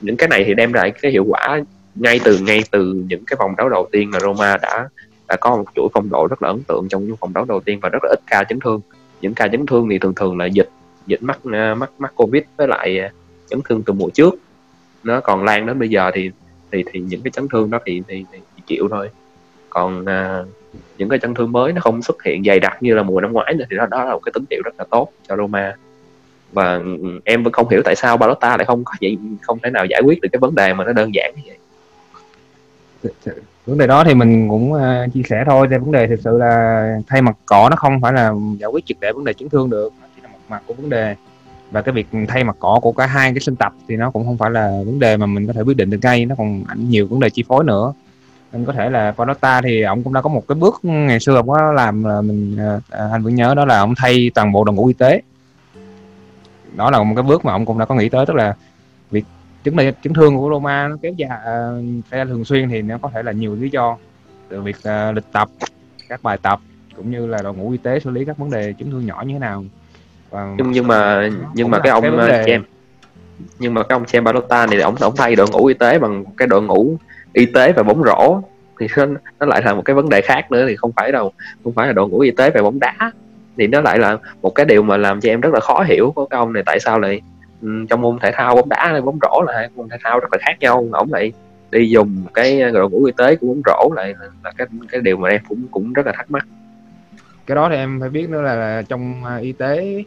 [0.00, 1.60] những cái này thì đem lại cái hiệu quả
[1.94, 4.88] ngay từ ngay từ những cái vòng đấu đầu tiên mà Roma đã
[5.28, 7.60] đã có một chuỗi phong độ rất là ấn tượng trong những vòng đấu đầu
[7.60, 8.80] tiên và rất là ít ca chấn thương.
[9.20, 10.68] Những ca chấn thương thì thường thường là dịch
[11.06, 13.10] dịch mắc à, mắc mắc covid với lại à,
[13.48, 14.34] chấn thương từ mùa trước.
[15.02, 16.30] Nó còn lan đến bây giờ thì
[16.72, 19.10] thì thì những cái chấn thương đó thì thì, thì, thì chịu thôi.
[19.70, 20.48] Còn uh,
[20.98, 23.32] những cái chấn thương mới nó không xuất hiện dày đặc như là mùa năm
[23.32, 25.76] ngoái nữa thì đó, đó là một cái tín hiệu rất là tốt cho Roma.
[26.52, 29.70] Và ừ, em vẫn không hiểu tại sao Balotta lại không có vậy không thể
[29.70, 31.56] nào giải quyết được cái vấn đề mà nó đơn giản như vậy.
[33.66, 34.80] Vấn đề đó thì mình cũng uh,
[35.14, 38.12] chia sẻ thôi thì vấn đề thực sự là thay mặt cỏ nó không phải
[38.12, 40.62] là giải quyết triệt để vấn đề chấn thương được nó chỉ là một mặt
[40.66, 41.14] của vấn đề.
[41.70, 44.24] Và cái việc thay mặt cỏ của cả hai cái sân tập thì nó cũng
[44.24, 46.64] không phải là vấn đề mà mình có thể quyết định được ngay nó còn
[46.68, 47.92] ảnh nhiều vấn đề chi phối nữa
[48.52, 51.36] nên có thể là Panotta thì ông cũng đã có một cái bước ngày xưa
[51.36, 52.56] ông có làm là mình
[52.90, 55.22] à, anh vẫn nhớ đó là ông thay toàn bộ đội ngũ y tế
[56.76, 58.56] đó là một cái bước mà ông cũng đã có nghĩ tới tức là
[59.10, 59.24] việc
[59.64, 61.38] chứng là chấn thương của Roma nó kéo dài
[62.22, 63.96] uh, thường xuyên thì nó có thể là nhiều lý do
[64.48, 65.48] từ việc uh, lịch tập
[66.08, 66.60] các bài tập
[66.96, 69.22] cũng như là đội ngũ y tế xử lý các vấn đề chấn thương nhỏ
[69.26, 69.64] như thế nào
[70.30, 72.04] và nhưng nhưng mà nhưng mà cái ông.
[72.46, 72.64] Chem
[73.58, 76.24] nhưng mà cái ông xem Balota này ông ông thay đội ngũ y tế bằng
[76.36, 76.96] cái đội ngũ
[77.32, 78.40] y tế và bóng rổ.
[78.80, 79.06] Thì nó,
[79.40, 81.32] nó lại là một cái vấn đề khác nữa thì không phải đâu
[81.64, 83.12] không phải là đội ngũ y tế về bóng đá.
[83.56, 86.12] Thì nó lại là một cái điều mà làm cho em rất là khó hiểu
[86.14, 87.20] của cái ông này tại sao lại
[87.62, 90.20] ừ, trong môn thể thao bóng đá hay bóng rổ là hai môn thể thao
[90.20, 90.88] rất là khác nhau.
[90.92, 91.32] Ông lại
[91.70, 95.16] đi dùng cái đội ngũ y tế của bóng rổ lại là cái cái điều
[95.16, 96.46] mà em cũng cũng rất là thắc mắc.
[97.46, 100.04] Cái đó thì em phải biết nữa là, là trong à, y tế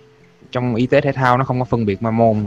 [0.51, 2.45] trong y tế thể thao nó không có phân biệt ma môn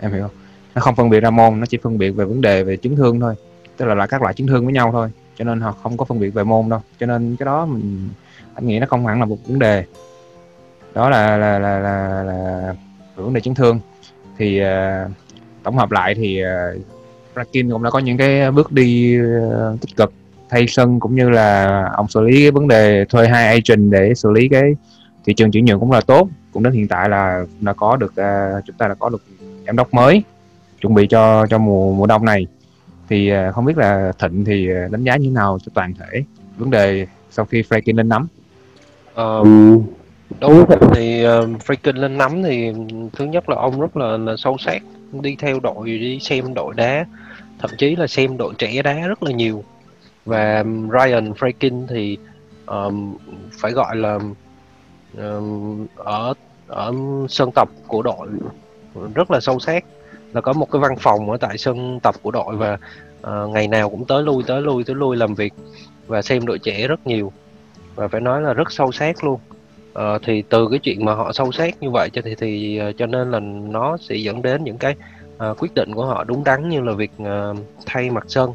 [0.00, 0.22] em hiểu.
[0.22, 0.30] Không
[0.74, 2.96] nó không phân biệt ra môn nó chỉ phân biệt về vấn đề về chấn
[2.96, 3.34] thương thôi.
[3.76, 6.04] Tức là là các loại chấn thương với nhau thôi cho nên họ không có
[6.04, 6.80] phân biệt về môn đâu.
[7.00, 8.08] Cho nên cái đó mình
[8.54, 9.84] anh nghĩ nó không hẳn là một vấn đề.
[10.94, 12.74] Đó là là là là, là
[13.16, 13.80] vấn đề chấn thương.
[14.38, 15.10] Thì uh,
[15.62, 16.80] tổng hợp lại thì uh,
[17.36, 20.12] Rakin cũng đã có những cái bước đi uh, tích cực.
[20.48, 24.14] Thay sân cũng như là ông xử lý cái vấn đề thuê hai agent để
[24.14, 24.74] xử lý cái
[25.24, 26.28] thị trường chuyển nhượng cũng là tốt.
[26.52, 29.22] Cũng đến hiện tại là đã có được uh, chúng ta đã có được
[29.66, 30.22] giám đốc mới
[30.80, 32.46] chuẩn bị cho cho mùa mùa đông này.
[33.08, 36.24] Thì uh, không biết là thịnh thì đánh giá như thế nào cho toàn thể?
[36.56, 38.26] Vấn đề sau khi Franklin lên nắm.
[39.14, 39.82] Um,
[40.40, 41.30] đối với thịnh thì uh,
[41.66, 42.72] Franklin lên nắm thì
[43.12, 46.74] thứ nhất là ông rất là, là sâu sát đi theo đội đi xem đội
[46.76, 47.06] đá
[47.58, 49.64] thậm chí là xem đội trẻ đá rất là nhiều.
[50.24, 52.18] Và Ryan Franklin thì
[52.66, 53.16] um,
[53.52, 54.18] phải gọi là
[55.18, 56.34] um, ở
[56.66, 56.92] ở
[57.28, 58.28] sân tập của đội
[59.14, 59.84] rất là sâu sát
[60.32, 62.78] là có một cái văn phòng ở tại sân tập của đội và
[63.26, 65.52] uh, ngày nào cũng tới lui tới lui tới lui làm việc
[66.06, 67.32] và xem đội trẻ rất nhiều.
[67.94, 69.40] Và phải nói là rất sâu sát luôn.
[69.98, 72.96] Uh, thì từ cái chuyện mà họ sâu sát như vậy cho thì thì uh,
[72.98, 74.94] cho nên là nó sẽ dẫn đến những cái
[75.50, 77.56] uh, quyết định của họ đúng đắn như là việc uh,
[77.86, 78.50] thay mặt sân.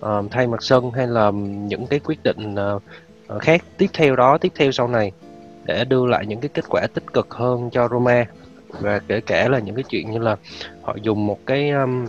[0.00, 2.82] Uh, thay mặt sân hay là những cái quyết định uh,
[3.42, 5.12] khác tiếp theo đó tiếp theo sau này
[5.64, 8.26] để đưa lại những cái kết quả tích cực hơn cho Roma
[8.80, 10.36] và kể cả là những cái chuyện như là
[10.82, 12.06] họ dùng một cái um,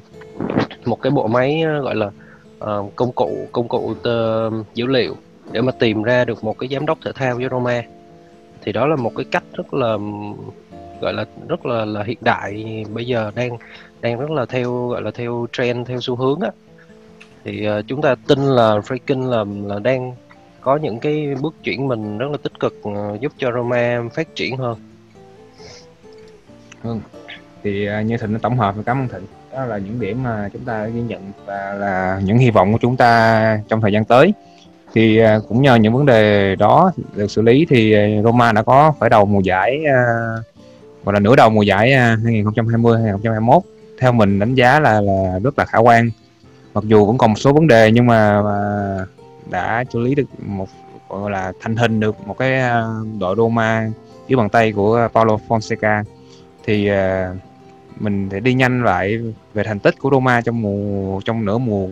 [0.85, 2.11] một cái bộ máy uh, gọi là
[2.57, 5.15] uh, công cụ công cụ tờ, um, dữ liệu
[5.51, 7.83] để mà tìm ra được một cái giám đốc thể thao với Roma
[8.61, 10.35] thì đó là một cái cách rất là um,
[11.01, 13.57] gọi là rất là là hiện đại bây giờ đang
[14.01, 16.51] đang rất là theo gọi là theo trend theo xu hướng á
[17.43, 20.13] thì uh, chúng ta tin là Freaking là là đang
[20.61, 24.35] có những cái bước chuyển mình rất là tích cực uh, giúp cho Roma phát
[24.35, 24.77] triển hơn
[26.87, 27.01] hơn
[27.63, 29.25] Thì à, như Thịnh tổng hợp và cảm ơn Thịnh.
[29.53, 32.79] Đó là những điểm mà chúng ta ghi nhận và là những hy vọng của
[32.81, 34.33] chúng ta trong thời gian tới.
[34.93, 38.61] Thì à, cũng nhờ những vấn đề đó được xử lý thì à, Roma đã
[38.63, 39.83] có khởi đầu mùa giải
[41.05, 43.63] gọi là nửa đầu mùa giải 2020 2021
[43.99, 46.09] theo mình đánh giá là là rất là khả quan.
[46.73, 49.05] Mặc dù vẫn còn một số vấn đề nhưng mà, mà
[49.49, 50.67] đã xử lý được một
[51.09, 52.61] gọi là thành hình được một cái
[53.19, 53.89] đội Roma
[54.27, 56.03] dưới bàn tay của Paulo Fonseca
[56.67, 57.37] thì uh,
[57.99, 59.19] mình sẽ đi nhanh lại
[59.53, 61.89] về thành tích của Roma trong mùa trong nửa mùa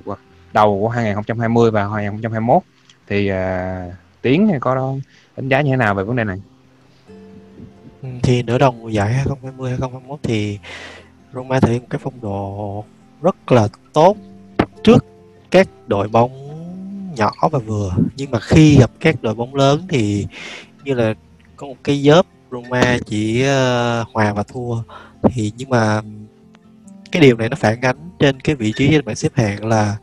[0.53, 2.61] đầu của 2020 và 2021
[3.07, 3.35] thì uh,
[4.25, 4.93] Tiến có đó
[5.37, 6.41] đánh giá như thế nào về vấn đề này?
[8.01, 10.59] Ừ, thì nửa đầu mùa giải 2020 2021 thì
[11.33, 12.83] Roma thể hiện một cái phong độ
[13.21, 14.17] rất là tốt
[14.83, 15.05] trước
[15.51, 16.31] các đội bóng
[17.15, 20.27] nhỏ và vừa nhưng mà khi gặp các đội bóng lớn thì
[20.83, 21.13] như là
[21.55, 24.75] có một cái dớp Roma chỉ uh, hòa và thua.
[25.23, 26.01] Thì nhưng mà
[27.11, 29.97] cái điều này nó phản ánh trên cái vị trí trên bảng xếp hạng là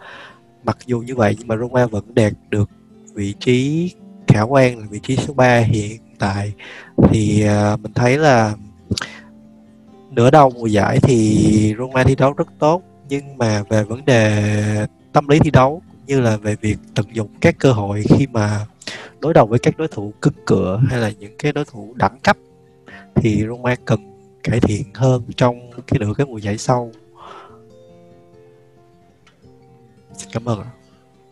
[0.65, 2.71] mặc dù như vậy nhưng mà Roma vẫn đạt được
[3.15, 3.91] vị trí
[4.27, 6.53] khả quan là vị trí số 3 hiện tại.
[7.09, 8.55] Thì uh, mình thấy là
[10.11, 14.87] nửa đầu mùa giải thì Roma thi đấu rất tốt nhưng mà về vấn đề
[15.13, 18.27] tâm lý thi đấu cũng như là về việc tận dụng các cơ hội khi
[18.27, 18.67] mà
[19.23, 22.19] đối đầu với các đối thủ cứng cửa hay là những cái đối thủ đẳng
[22.23, 22.37] cấp
[23.15, 24.01] thì Roma cần
[24.43, 26.91] cải thiện hơn trong cái nửa cái mùa giải sau.
[30.17, 30.59] Xin cảm ơn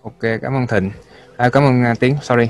[0.02, 0.90] ok cảm ơn thịnh.
[1.36, 2.48] À, cảm ơn uh, tiến sorry.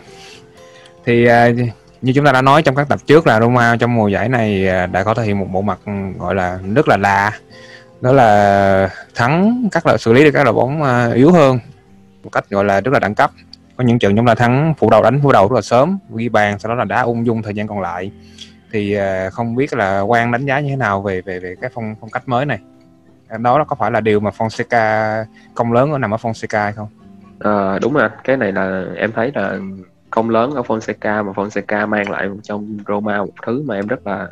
[1.04, 1.56] Thì uh,
[2.02, 4.68] như chúng ta đã nói trong các tập trước là Roma trong mùa giải này
[4.68, 7.40] à, đã có thể hiện một bộ mặt ừ, gọi là rất là lạ.
[8.00, 11.58] Đó là thắng các đội xử lý được các đội bóng yếu hơn
[12.22, 13.30] một cách gọi là rất là đẳng cấp
[13.80, 16.28] có những trận chúng ta thắng phụ đầu đánh phụ đầu rất là sớm ghi
[16.28, 18.12] bàn sau đó là đá ung dung thời gian còn lại.
[18.72, 21.70] Thì à, không biết là quan đánh giá như thế nào về về về cái
[21.74, 22.58] phong phong cách mới này?
[23.38, 26.88] Đó có phải là điều mà Fonseca công lớn ở nằm ở Fonseca hay không?
[27.38, 29.58] À, đúng rồi cái này là em thấy là
[30.10, 34.06] công lớn ở Fonseca mà Fonseca mang lại trong Roma một thứ mà em rất
[34.06, 34.28] là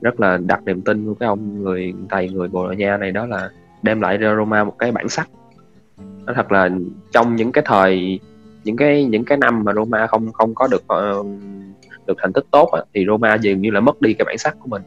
[0.00, 3.12] rất là đặt niềm tin của cái ông người thầy người Bồ Đào Nha này
[3.12, 3.50] đó là
[3.82, 5.28] đem lại cho Roma một cái bản sắc.
[6.26, 6.68] Nó thật là
[7.12, 8.20] trong những cái thời
[8.68, 11.26] những cái những cái năm mà Roma không không có được uh,
[12.06, 14.56] được thành tích tốt á, thì Roma dường như là mất đi cái bản sắc
[14.60, 14.82] của mình.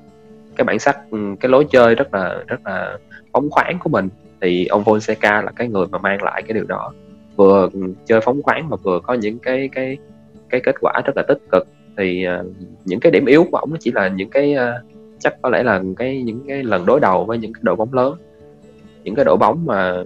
[0.56, 2.98] Cái bản sắc ừ, cái lối chơi rất là rất là
[3.34, 4.10] phóng khoáng của mình.
[4.42, 6.94] Thì ông Fonseca là cái người mà mang lại cái điều đó.
[7.36, 9.98] Vừa ừ, chơi phóng khoáng mà vừa có những cái cái
[10.50, 11.68] cái kết quả rất là tích cực.
[11.98, 12.46] Thì uh,
[12.86, 14.86] những cái điểm yếu của ông chỉ là những cái uh,
[15.20, 17.94] chắc có lẽ là cái những cái lần đối đầu với những cái đội bóng
[17.94, 18.16] lớn.
[19.04, 20.04] Những cái đội bóng mà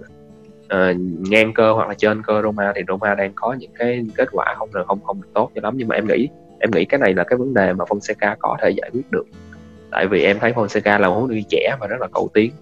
[0.74, 0.96] uh,
[1.30, 4.54] ngang cơ hoặc là trên cơ Roma thì Roma đang có những cái kết quả
[4.58, 5.74] không được không không được tốt cho lắm.
[5.76, 8.56] Nhưng mà em nghĩ em nghĩ cái này là cái vấn đề mà Fonseca có
[8.62, 9.26] thể giải quyết được.
[9.90, 12.52] Tại vì em thấy Fonseca là một huấn luyện trẻ và rất là cầu tiến.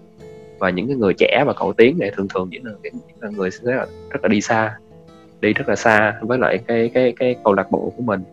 [0.59, 3.29] Và những cái người trẻ và cầu tiến này thường thường những là, những là
[3.29, 4.77] người rất là, rất là đi xa
[5.41, 8.23] đi rất là xa với lại cái cái cái câu lạc bộ của mình.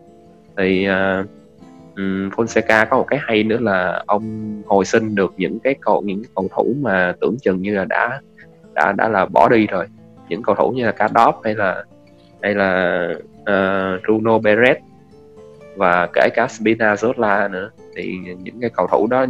[0.57, 1.25] Thì uh,
[1.95, 6.01] um, Fonseca có một cái hay nữa là ông hồi sinh được những cái cầu
[6.01, 8.21] những cầu thủ mà tưởng chừng như là đã
[8.75, 9.85] đã đã là bỏ đi rồi.
[10.29, 11.83] Những cầu thủ như là Cadop hay là
[12.41, 13.07] hay là
[13.41, 14.75] uh, Bruno Perez
[15.75, 19.25] và kể cả Spinazzola nữa thì những cái cầu thủ đó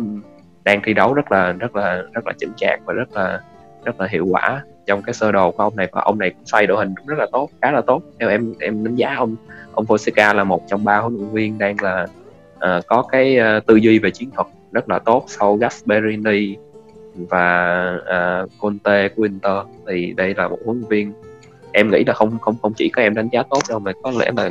[0.64, 3.42] đang thi đấu rất là rất là rất là chỉnh chạc và rất là
[3.86, 5.88] rất là hiệu quả trong cái sơ đồ của ông này.
[5.92, 8.04] Và ông này cũng xoay đội hình rất là tốt khá là tốt.
[8.20, 9.36] Theo em em đánh giá ông
[9.74, 12.08] ông Fonseca là một trong ba huấn luyện viên đang là
[12.56, 16.56] uh, có cái uh, tư duy về chiến thuật rất là tốt sau Gasperini
[17.16, 17.98] và
[18.44, 21.14] uh, Conte của Inter thì đây là một huấn luyện viên.
[21.72, 24.12] Em nghĩ là không không không chỉ có em đánh giá tốt đâu mà có
[24.12, 24.50] lẽ là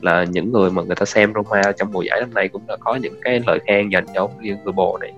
[0.00, 2.76] là những người mà người ta xem Roma trong mùa giải năm nay cũng đã
[2.80, 5.12] có những cái lời khen dành cho huấn người bộ này.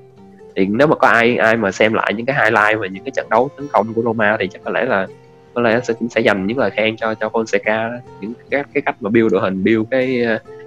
[0.57, 3.11] Thì nếu mà có ai ai mà xem lại những cái highlight và những cái
[3.11, 5.07] trận đấu tấn công của Roma thì chắc có lẽ là
[5.55, 8.83] có lẽ sẽ cũng sẽ dành những lời khen cho cho Fonseca những cái cái
[8.83, 10.27] cách mà build đội hình build cái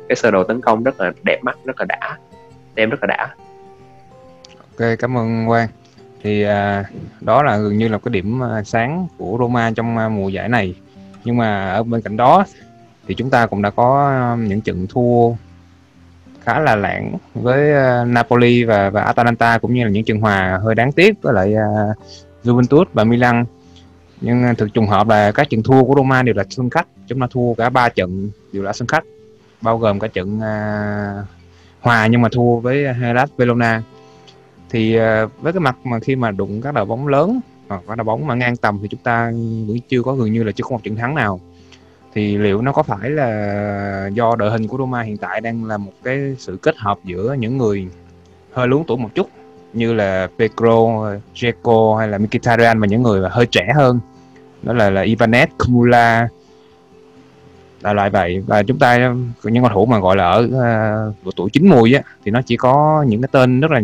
[0.10, 2.18] cái sơ đồ tấn công rất là đẹp mắt rất là đã
[2.76, 3.36] xem rất là đã.
[4.78, 5.68] Ok cảm ơn Quang
[6.28, 6.84] thì à,
[7.22, 10.50] đó là gần như là cái điểm à, sáng của Roma trong à, mùa giải
[10.50, 10.76] này.
[11.24, 12.46] Nhưng mà ở bên cạnh đó
[13.08, 15.36] thì chúng ta cũng đã có à, những trận thua
[16.44, 17.72] khá là lãng với
[18.06, 21.54] Napoli và và Atalanta cũng như là những trận hòa hơi đáng tiếc với lại
[21.54, 21.98] uh,
[22.44, 23.46] Juventus và Milan.
[24.22, 27.20] Nhưng thực trùng hợp là các trận thua của Roma đều là sân khách chúng
[27.20, 29.04] ta thua cả ba trận đều là sân khách
[29.62, 31.26] bao gồm cả trận uh,
[31.82, 33.82] hòa nhưng mà thua với Hellas Verona
[34.70, 37.96] thì uh, với cái mặt mà khi mà đụng các đội bóng lớn hoặc các
[37.96, 39.26] đội bóng mà ngang tầm thì chúng ta
[39.68, 41.40] vẫn chưa có gần như là chưa có một trận thắng nào.
[42.14, 45.78] Thì liệu nó có phải là do đội hình của Roma hiện tại đang là
[45.78, 47.88] một cái sự kết hợp giữa những người
[48.54, 49.30] hơi lớn tuổi một chút
[49.74, 50.76] như là Pedro,
[51.36, 54.00] Dzeko hay là Mkhitaryan và những người mà hơi trẻ hơn?
[54.64, 56.28] Đó là là Ivanet, Kumula
[57.82, 58.44] là loại vậy.
[58.48, 61.94] Và chúng ta những cầu thủ mà gọi là ở uh, độ tuổi chín mùi
[61.94, 63.82] á thì nó chỉ có những cái tên rất là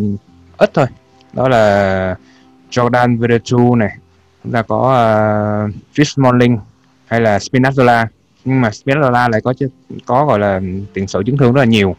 [0.64, 0.86] ít thôi.
[1.34, 2.16] Đó là
[2.72, 3.98] Jordan Veretout này.
[4.44, 4.80] Chúng ta có
[5.66, 6.58] uh, Chris Smalling
[7.06, 8.06] hay là Spinazzola.
[8.46, 9.70] Nhưng mà Spinazzola lại có chứ
[10.06, 10.62] có gọi là
[10.94, 11.96] tiền sử chấn thương rất là nhiều.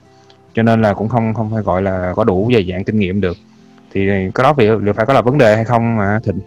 [0.54, 3.20] Cho nên là cũng không không phải gọi là có đủ về dạng kinh nghiệm
[3.20, 3.36] được.
[3.92, 6.40] Thì cái đó vì liệu phải có là vấn đề hay không mà thịnh?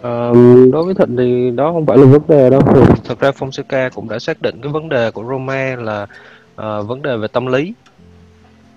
[0.00, 0.32] Ờ,
[0.72, 2.60] đối với Thịnh thì đó không phải là vấn đề đâu.
[3.04, 6.06] Thực ra Fonseca cũng đã xác định cái vấn đề của Roma là
[6.56, 7.74] ờ, vấn đề về tâm lý.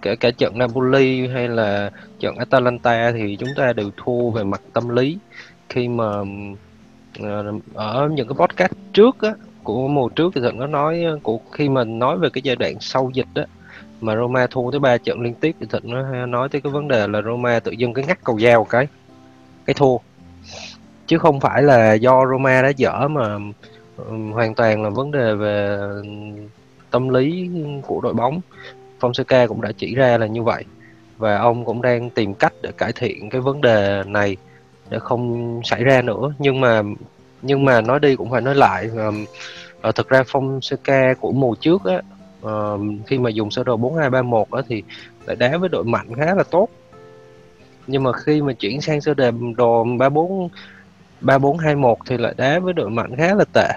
[0.02, 4.62] Kể cả trận Napoli hay là trận Atalanta thì chúng ta đều thua về mặt
[4.74, 5.18] tâm lý.
[5.70, 6.06] Khi mà
[7.20, 9.34] ờ, ở những cái podcast trước á,
[9.64, 12.56] của mùa trước thì Thịnh có nói ờ, của khi mà nói về cái giai
[12.56, 13.44] đoạn sau dịch đó,
[14.02, 16.88] mà Roma thua tới ba trận liên tiếp thì Thịnh nó nói tới cái vấn
[16.88, 18.88] đề là Roma tự dưng cái ngắt cầu dao cái
[19.66, 19.98] cái thua
[21.08, 23.40] chứ không phải là do Roma đã dở mà
[23.98, 25.80] um, hoàn toàn là vấn đề về
[26.92, 27.50] tâm lý
[27.88, 28.40] của đội bóng
[29.00, 30.64] Fonseca cũng đã chỉ ra là như vậy.
[31.18, 34.38] Và ông cũng đang tìm cách để cải thiện cái vấn đề này
[34.90, 36.34] để không xảy ra nữa.
[36.40, 36.82] Nhưng mà
[37.42, 39.26] nhưng mà nói đi cũng phải nói lại um,
[39.88, 42.02] uh, thực ra Fonseca của mùa trước á
[42.46, 44.84] uh, khi mà dùng sơ đồ 4231 đó thì
[45.26, 46.68] lại đá với đội mạnh khá là tốt.
[47.88, 49.14] Nhưng mà khi mà chuyển sang sơ
[49.58, 50.50] đồ 34
[51.22, 53.70] 3421 thì lại đá với đội mạnh khá là tệ.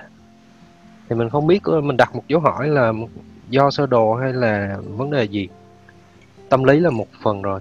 [1.09, 2.93] Thì mình không biết mình đặt một dấu hỏi là
[3.53, 5.49] do sơ đồ hay là vấn đề gì?
[6.49, 7.61] Tâm lý là một phần rồi.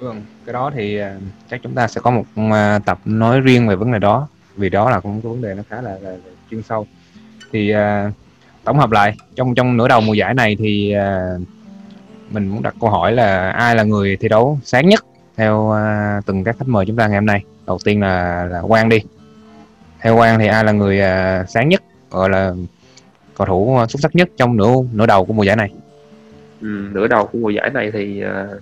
[0.00, 1.16] Vâng, cái đó thì à,
[1.50, 4.68] chắc chúng ta sẽ có một à, tập nói riêng về vấn đề đó vì
[4.68, 6.16] đó là cũng cái vấn đề nó khá là, là, là
[6.50, 6.86] chuyên sâu.
[7.52, 8.12] Thì uh,
[8.64, 11.40] tổng hợp lại trong trong nửa đầu mùa giải này thì uh,
[12.30, 15.04] mình muốn đặt câu hỏi là ai là người thi đấu sáng nhất
[15.36, 17.44] theo uh, từng các khách mời chúng ta ngày hôm nay?
[17.66, 18.98] Đầu tiên là là Quang đi.
[20.00, 21.82] Theo Quang thì ai là người uh, sáng nhất?
[22.10, 22.52] Gọi là
[23.38, 25.70] cầu thủ xuất sắc nhất trong nửa nửa đầu của mùa giải này.
[26.60, 28.60] Ừ, nửa đầu của mùa giải này thì uh,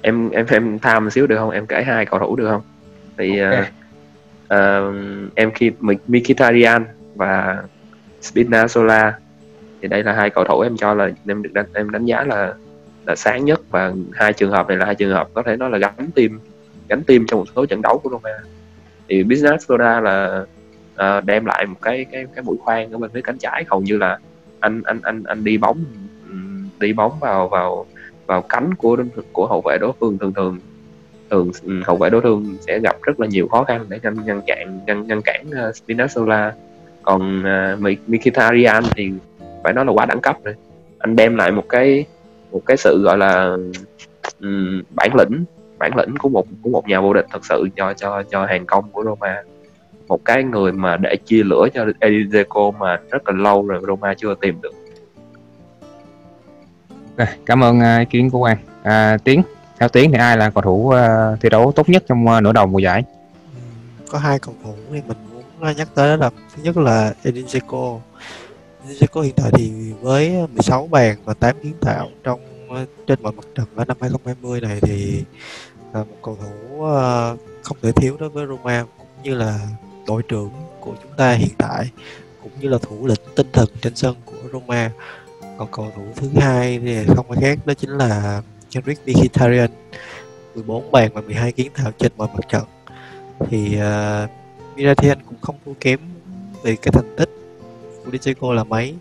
[0.00, 1.50] em em em tham một xíu được không?
[1.50, 2.62] Em kể hai cầu thủ được không?
[3.18, 3.60] Thì okay.
[3.60, 3.66] uh,
[4.44, 5.70] uh, em khi
[6.06, 7.62] Mkhitaryan và
[8.22, 9.12] Spinazzola.
[9.82, 12.24] Thì đây là hai cầu thủ em cho là em được đánh, em đánh giá
[12.24, 12.54] là
[13.06, 15.70] là sáng nhất và hai trường hợp này là hai trường hợp có thể nói
[15.70, 16.40] là gắn tim
[16.88, 18.38] gắn tim trong một số trận đấu của Roma.
[19.08, 20.44] Thì Spinazzola là
[21.02, 23.64] uh, đem lại một cái cái cái mũi khoan ở bên phía cánh trái.
[23.68, 24.18] Hầu như là
[24.60, 25.84] anh anh anh anh đi bóng
[26.80, 27.86] đi bóng vào vào
[28.26, 28.96] vào cánh của
[29.32, 30.18] của hậu vệ đối phương.
[30.18, 30.58] Thường thường
[31.30, 31.52] thường
[31.86, 34.80] hậu vệ đối phương sẽ gặp rất là nhiều khó khăn để ngăn ngăn chặn
[34.86, 36.50] ngăn ngăn cản uh, Spinazzola.
[37.02, 37.42] Còn
[37.74, 39.12] uh, Mkhitaryan thì
[39.64, 40.54] phải nói là quá đẳng cấp rồi.
[40.98, 42.04] Anh đem lại một cái
[42.50, 43.56] một cái sự gọi là
[44.40, 45.44] um, bản lĩnh
[45.78, 48.66] bản lĩnh của một của một nhà vô địch thật sự cho cho cho hàng
[48.66, 49.42] công của Roma
[50.08, 53.82] một cái người mà để chia lửa cho Edin Dzeko mà rất là lâu rồi
[53.86, 54.72] Roma chưa tìm được.
[57.16, 58.58] Okay, cảm ơn uh, ý kiến của Quang.
[58.82, 59.42] À, Tiến
[59.78, 62.52] theo Tiến thì ai là cầu thủ uh, thi đấu tốt nhất trong uh, nửa
[62.52, 63.04] đầu mùa giải?
[64.10, 67.46] Có hai cầu thủ thì mình muốn nhắc tới đó là thứ nhất là Edin
[67.46, 67.98] Dzeko
[68.84, 72.40] Edin Dzeko hiện tại thì với 16 bàn và 8 kiến tạo trong
[73.06, 75.24] trên mọi mặt trận ở năm 2020 này thì
[75.92, 76.86] là một cầu thủ
[77.62, 79.58] không thể thiếu đối với Roma cũng như là
[80.08, 81.90] đội trưởng của chúng ta hiện tại
[82.42, 84.90] cũng như là thủ lĩnh tinh thần trên sân của Roma.
[85.58, 88.42] Còn cầu thủ thứ hai thì không ai khác đó chính là
[88.74, 89.70] Henrik Mkhitaryan.
[90.54, 92.64] 14 bàn và 12 kiến tạo trên mọi mặt trận.
[93.40, 94.30] Thì uh,
[94.76, 96.00] Mkhitaryan cũng không thua kém
[96.62, 97.30] về cái thành tích
[98.04, 98.94] của Diego là mấy.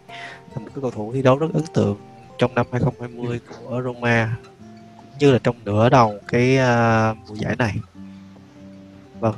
[0.56, 1.98] Là một cái cầu thủ thi đấu rất ấn tượng
[2.38, 4.38] trong năm 2020 của Roma
[4.98, 7.76] cũng như là trong nửa đầu cái uh, mùa giải này.
[9.20, 9.36] Vâng.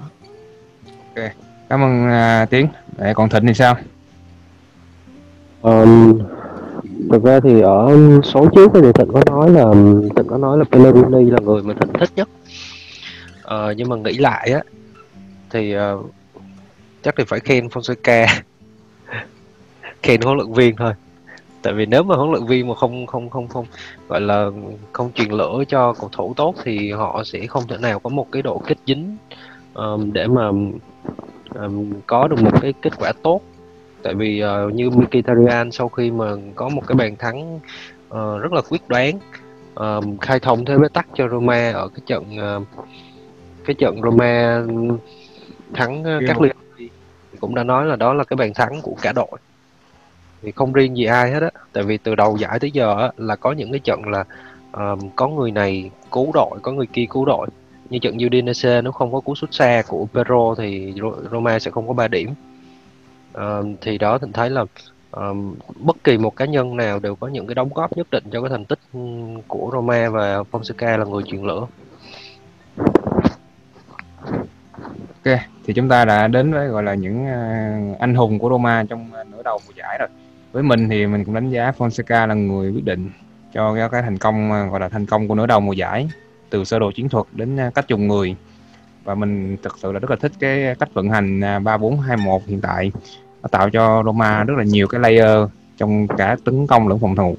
[1.15, 2.67] Ok cảm ơn à, tiến.
[2.97, 3.75] Để còn thịnh thì sao?
[5.61, 6.19] Um,
[7.11, 9.65] thực ra thì ở số trước thì thịnh có nói là
[10.15, 12.29] thịnh có nói là Pellegrini là người mà thịnh thích nhất.
[13.45, 14.61] Uh, nhưng mà nghĩ lại á
[15.49, 16.05] thì uh,
[17.03, 18.27] chắc thì phải khen Fonseca.
[20.03, 20.93] Khen huấn luyện viên thôi.
[21.61, 23.65] Tại vì nếu mà huấn luyện viên mà không không không không
[24.07, 24.49] gọi là
[24.91, 28.27] không truyền lửa cho cầu thủ tốt thì họ sẽ không thể nào có một
[28.31, 29.17] cái độ kết dính
[29.73, 30.51] um, để mà
[31.55, 33.41] um, có được một cái kết quả tốt.
[34.03, 37.55] Tại vì uh, như Mkhitaryan sau khi mà có một cái bàn thắng
[38.07, 39.19] uh, rất là quyết đoán
[39.79, 42.25] uh, khai thông thế bế tắc cho Roma ở cái trận
[42.57, 42.67] uh,
[43.65, 44.63] cái trận Roma
[45.73, 46.55] thắng uh, các liên
[47.39, 49.39] cũng đã nói là đó là cái bàn thắng của cả đội.
[50.41, 51.49] Thì không riêng gì ai hết á.
[51.73, 54.23] Tại vì từ đầu giải tới giờ á, là có những cái trận là
[54.71, 57.47] um, có người này cứu đội có người kia cứu đội
[57.89, 60.93] như trận Udinese nếu không có cú sút xa của Pero thì
[61.31, 62.29] Roma sẽ không có 3 điểm.
[63.37, 64.65] Uh, thì đó mình thấy là
[65.11, 68.23] um, bất kỳ một cá nhân nào đều có những cái đóng góp nhất định
[68.31, 68.79] cho cái thành tích
[69.47, 71.67] của Roma và Fonseca là người truyền lửa.
[75.23, 78.83] Ok, thì chúng ta đã đến với gọi là những uh, anh hùng của Roma
[78.89, 80.07] trong uh, nửa đầu mùa giải rồi.
[80.51, 83.11] Với mình thì mình cũng đánh giá Fonseca là người quyết định
[83.53, 86.09] cho cái, thành công uh, gọi là thành công của nửa đầu mùa giải
[86.49, 88.35] từ sơ đồ chiến thuật đến à, cách dùng người.
[89.03, 92.61] Và mình thực sự là rất là thích cái cách vận hành à, 3421 hiện
[92.61, 92.91] tại.
[93.41, 97.15] Nó tạo cho Roma rất là nhiều cái layer trong cả tấn công lẫn phòng
[97.15, 97.35] thủ.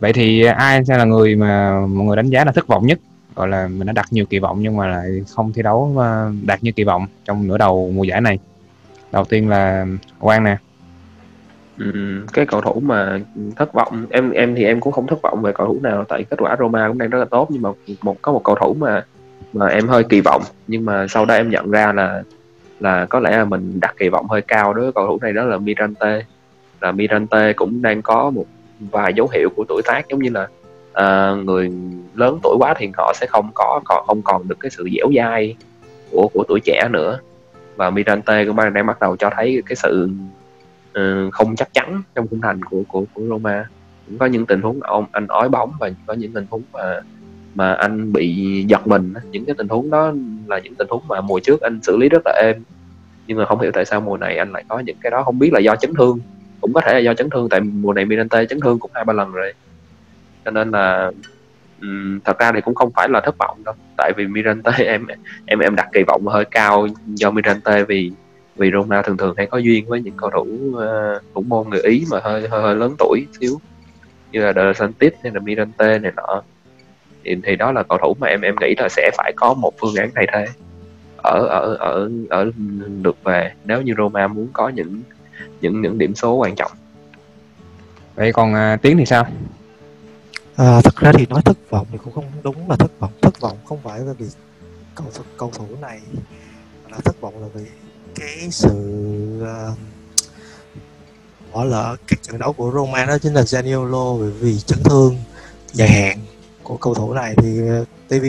[0.00, 2.98] Vậy thì ai sẽ là người mà mọi người đánh giá là thất vọng nhất?
[3.34, 6.30] Gọi là mình đã đặt nhiều kỳ vọng nhưng mà lại không thi đấu à,
[6.42, 8.38] đạt như kỳ vọng trong nửa đầu mùa giải này.
[9.12, 9.86] Đầu tiên là
[10.18, 10.56] Quang nè
[11.78, 11.92] ừ,
[12.32, 13.20] cái cầu thủ mà
[13.56, 16.24] thất vọng em em thì em cũng không thất vọng về cầu thủ nào tại
[16.30, 17.70] kết quả Roma cũng đang rất là tốt nhưng mà
[18.02, 19.04] một có một cầu thủ mà
[19.52, 22.22] mà em hơi kỳ vọng nhưng mà sau đó em nhận ra là
[22.80, 25.32] là có lẽ là mình đặt kỳ vọng hơi cao đối với cầu thủ này
[25.32, 26.22] đó là Mirante.
[26.80, 28.46] Là Mirante cũng đang có một
[28.80, 30.48] vài dấu hiệu của tuổi tác giống như là
[30.90, 31.72] uh, người
[32.14, 35.06] lớn tuổi quá thì họ sẽ không có còn không còn được cái sự dẻo
[35.16, 35.56] dai
[36.10, 37.18] của của tuổi trẻ nữa.
[37.76, 40.10] Và Mirante cũng đang bắt đầu cho thấy cái sự
[40.98, 43.68] uh, không chắc chắn trong khung thành của của của Roma.
[44.06, 47.00] Cũng có những tình huống ông anh ói bóng và có những tình huống mà
[47.54, 48.34] mà anh bị
[48.68, 50.12] giật mình những cái tình huống đó
[50.46, 52.62] là những tình huống mà mùa trước anh xử lý rất là êm.
[53.26, 55.22] Nhưng mà không hiểu tại sao mùa này anh lại có những cái đó.
[55.22, 56.18] Không biết là do chấn thương.
[56.60, 59.04] Cũng có thể là do chấn thương tại mùa này Mirante chấn thương cũng hai
[59.04, 59.52] ba lần rồi.
[60.44, 61.10] Cho nên là
[61.80, 63.74] um, thật ra thì cũng không phải là thất vọng đâu.
[63.96, 65.06] Tại vì Mirante em
[65.46, 68.12] em em đặt kỳ vọng hơi cao do Mirante vì
[68.58, 71.80] vì Roma thường thường hay có duyên với những cầu thủ uh, thủ môn người
[71.80, 73.60] Ý mà hơi hơi, hơi lớn tuổi xíu.
[74.32, 76.42] Như là De Santis hay là Mirante này nọ.
[77.24, 79.72] Thì, thì đó là cầu thủ mà em em nghĩ là sẽ phải có một
[79.78, 80.46] phương án thay thế.
[81.16, 82.50] Ở ở ở ở
[83.04, 85.02] lượt về nếu như Roma muốn có những
[85.60, 86.72] những những điểm số quan trọng.
[88.14, 89.26] Vậy còn uh, tiến thì sao?
[90.56, 93.12] À, thật ra thì nói thất vọng thì cũng không đúng là thất vọng.
[93.22, 94.26] Thất vọng không phải là vì
[94.94, 95.06] cầu
[95.36, 96.00] cầu thủ này
[96.90, 97.64] là thất vọng là vì
[98.14, 98.68] cái sự
[99.42, 99.78] uh,
[101.52, 105.16] bỏ lỡ các trận đấu của Roma đó chính là Zaniolo bởi vì chấn thương
[105.72, 106.18] dài hạn
[106.62, 107.34] của cầu thủ này.
[107.36, 108.24] Thì ờ, TV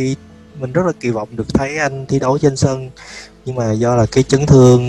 [0.60, 2.90] mình rất là kỳ vọng được thấy anh thi đấu trên sân
[3.46, 4.82] nhưng mà do là cái chấn thương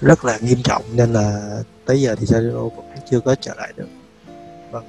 [0.00, 3.72] rất là nghiêm trọng nên là tới giờ thì Zaniolo vẫn chưa có trở lại
[3.76, 3.88] được.
[4.70, 4.84] Vâng.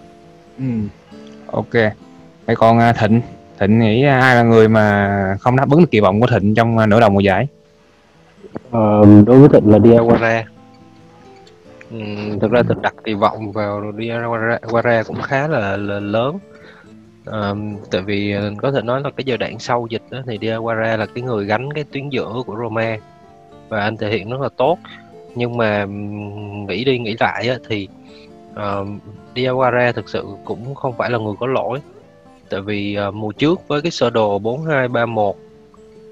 [0.57, 0.65] Ừ.
[1.47, 1.93] ok.
[2.45, 3.21] Vậy còn ờ, Thịnh.
[3.59, 6.89] Thịnh nghĩ ai là người mà không đáp ứng được kỳ vọng của Thịnh trong
[6.89, 7.47] nửa đầu mùa giải?
[8.71, 10.43] Ờ, đối với Thịnh là Diawara
[12.41, 16.37] thực ra Thịnh đặt kỳ vọng vào Diawara cũng khá là, là lớn.
[17.25, 20.37] Ờm, tại vì ờ, có thể nói là cái giai đoạn sau dịch đó, thì
[20.37, 22.97] Diawara là cái người gánh cái tuyến giữa của Roma
[23.69, 24.77] và anh thể hiện rất là tốt.
[25.35, 25.85] Nhưng mà
[26.67, 27.87] nghĩ đi nghĩ lại á, thì
[28.53, 28.87] uh,
[29.35, 31.79] Diawara thực sự cũng không phải là người có lỗi.
[32.49, 35.35] Tại vì ờ, mùa trước với cái sơ đồ 4231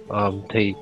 [0.07, 0.73] uh, thì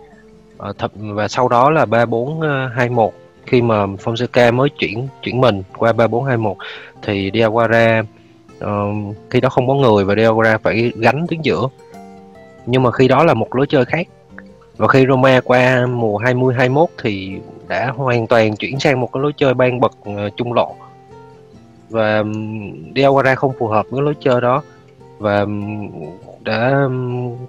[0.57, 5.63] ờ, thập và sau đó là 3421 ờ, khi mà Fonseca mới chuyển chuyển mình
[5.77, 6.57] qua 3421
[7.01, 8.03] thì Diawara
[8.63, 11.67] uh, khi đó không có người và Diawara phải gánh tuyến giữa.
[12.65, 14.07] Nhưng mà khi đó là một lối chơi khác.
[14.77, 19.23] Và khi Roma qua mùa 20 21 thì đã hoàn toàn chuyển sang một cái
[19.23, 20.75] lối chơi ban bật ờ, trung lộ.
[21.89, 22.23] Và
[22.95, 24.63] Diawara không phù hợp với lối chơi đó
[25.19, 25.45] và
[26.43, 26.87] đã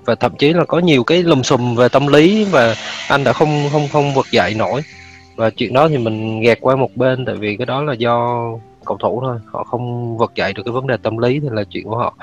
[0.05, 2.75] và thậm chí là có nhiều cái lùm xùm về tâm lý và
[3.09, 4.83] anh đã không không không vực dậy nổi.
[5.37, 8.43] Và chuyện đó thì mình gạt qua một bên tại vì cái đó là do
[8.85, 11.65] cầu thủ thôi họ không vực dậy được cái vấn đề tâm lý thì là
[11.65, 12.15] chuyện của họ.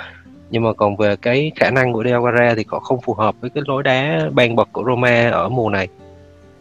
[0.49, 3.49] Nhưng mà còn về cái khả năng của Diawara thì họ không phù hợp với
[3.49, 5.87] cái lối đá ban bật của Roma ở mùa này.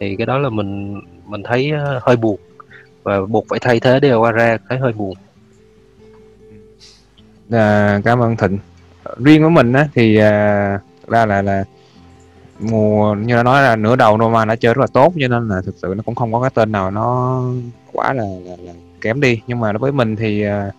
[0.01, 2.37] Thì cái đó là mình mình thấy ờ, hơi buồn.
[3.03, 5.15] Và buộc phải thay thế Diawara thấy hơi buồn.
[7.51, 8.59] À, cảm ơn Thịnh
[9.25, 11.65] riêng với mình á thì à, thực ra là là
[12.61, 15.49] mùa như đã nói là nửa đầu Roma đã chơi rất là tốt cho nên
[15.49, 17.41] là thực sự nó cũng không có cái tên nào nó
[17.93, 19.41] quá là, là, là kém đi.
[19.47, 20.71] Nhưng mà đối với mình thì à,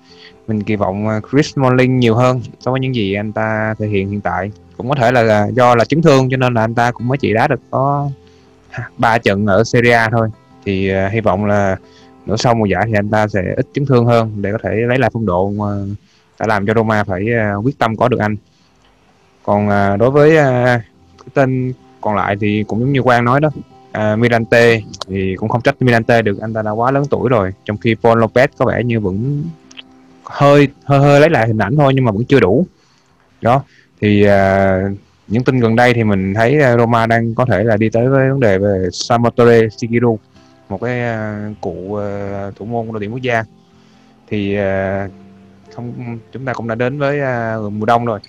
[0.48, 3.88] mình kỳ vọng à, Chris Smalling nhiều hơn so với những gì anh ta thể
[3.88, 4.52] hiện hiện tại.
[4.78, 7.08] Cũng có thể là à, do là chấn thương cho nên là anh ta cũng
[7.08, 8.10] mới chỉ đá được có
[8.98, 10.30] ba trận ở Serie A thôi.
[10.66, 11.78] Thì uh, hy vọng là
[12.26, 14.70] nửa sau mùa giải thì anh ta sẽ ít chấn thương hơn để có thể
[14.88, 15.66] lấy lại phong độ uh,
[16.40, 18.36] đã làm cho Roma phải ờ, quyết tâm có được anh.
[19.44, 20.66] Còn ờ, đối với ờ,
[21.18, 23.50] cái tên còn lại thì cũng giống như Quang nói đó
[23.92, 27.52] à, Mirante thì cũng không trách Mirante được anh ta đã quá lớn tuổi rồi.
[27.66, 29.44] Trong khi Paul Lopez có vẻ như vẫn
[30.24, 32.66] hơi hơi hơi lấy lại hình ảnh thôi nhưng mà vẫn chưa đủ.
[33.42, 33.64] Đó
[34.02, 34.82] thì à,
[35.28, 38.30] những tin gần đây thì mình thấy Roma đang có thể là đi tới với
[38.30, 40.20] vấn đề về Samatore Shigeru
[40.70, 43.44] một cái à, cụ à, thủ môn của đội tuyển quốc gia.
[44.30, 45.08] Thì à,
[45.76, 48.20] không chúng ta cũng đã đến với uh, mùa đông rồi.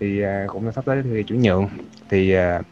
[0.00, 1.68] Thì uh, cũng sắp tới thì chuyển nhượng.
[2.10, 2.64] Thì uh,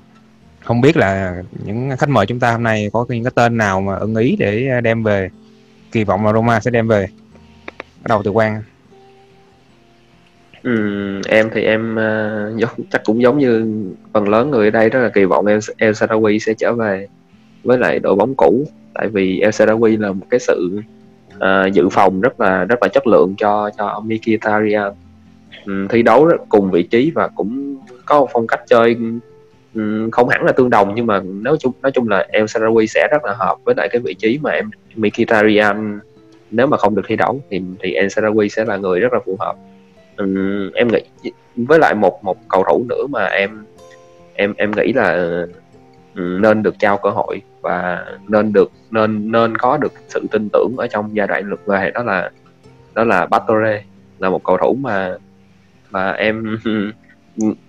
[0.61, 3.81] không biết là những khách mời chúng ta hôm nay có những cái tên nào
[3.81, 5.31] mà ưng ý để đem về.
[5.93, 7.07] Kỳ vọng là Roma sẽ đem về.
[7.77, 8.63] Bắt đầu từ Quang.
[10.63, 14.91] Ừ, em thì em uh, giống chắc cũng giống như phần lớn người ở đây
[14.91, 17.07] đó là kỳ vọng El, El Sarawi sẽ trở về
[17.63, 18.65] với lại đội bóng cũ.
[18.95, 20.81] Tại vì El Sarawi là một cái sự
[21.41, 24.95] Ờ, dự phòng rất là rất là chất lượng cho cho Mkhitaryan um,
[25.67, 28.97] ừ, thi đấu rất- cùng vị trí và cũng có một phong cách chơi
[29.75, 32.87] um, không hẳn là tương đồng nhưng mà nói chung nói chung là El Sarawi
[32.87, 36.07] sẽ rất là hợp với lại cái vị trí mà em Mkhitaryan ừ,
[36.51, 39.19] nếu mà không được thi đấu thì thì El Sarawi sẽ là người rất là
[39.27, 39.57] phù hợp.
[40.17, 43.65] Um, em nghĩ với lại một một cầu thủ nữa mà em
[44.35, 45.43] em em nghĩ là
[46.15, 50.75] nên được trao cơ hội và nên được, nên nên có được sự tin tưởng
[50.77, 52.31] ở trong giai đoạn lượt về, đó là
[52.95, 53.85] đó là Batore
[54.19, 55.17] là một cầu thủ mà
[55.91, 56.59] mà em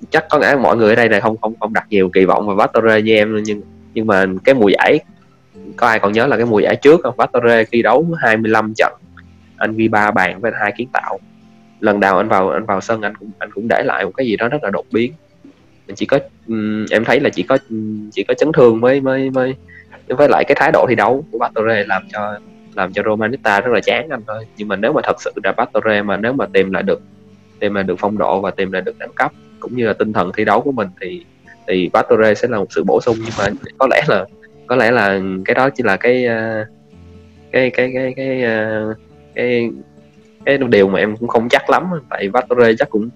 [0.10, 2.48] chắc có lẽ mọi người ở đây này không không không đặt nhiều kỳ vọng
[2.48, 3.62] vào Batore như em nhưng
[3.94, 5.00] nhưng mà cái mùa giải,
[5.76, 7.18] có ai còn nhớ là cái mùa giải trước không?
[7.18, 8.94] Batore khi đấu 25 trận,
[9.58, 11.20] anh ghi ba bàn với hai kiến tạo.
[11.80, 14.28] Lần đầu anh vào anh vào sân, anh cũng anh cũng để lại một cái
[14.28, 15.14] gì đó rất là đột biến
[15.96, 17.58] chỉ có um, em thấy là chỉ có
[18.12, 19.56] chỉ có chấn thương mới mới mới
[20.08, 22.40] với lại cái thái độ thi đấu của Batore làm cho
[22.76, 24.48] làm cho Romanista rất là chán anh thôi.
[24.58, 27.02] Nhưng mà nếu mà thật sự là Batore mà nếu mà tìm lại được
[27.60, 30.14] tìm lại được phong độ và tìm lại được đẳng cấp cũng như là tinh
[30.14, 31.26] thần thi đấu của mình thì
[31.68, 33.18] thì Batore sẽ là một sự bổ sung.
[33.20, 34.26] Nhưng mà có lẽ là
[34.68, 36.66] có lẽ là cái đó chỉ là cái ờ,
[37.52, 38.90] cái cái cái cái cái
[39.36, 39.70] cái
[40.46, 41.84] cái điều mà em cũng không chắc lắm.
[42.10, 43.10] Tại Batore chắc cũng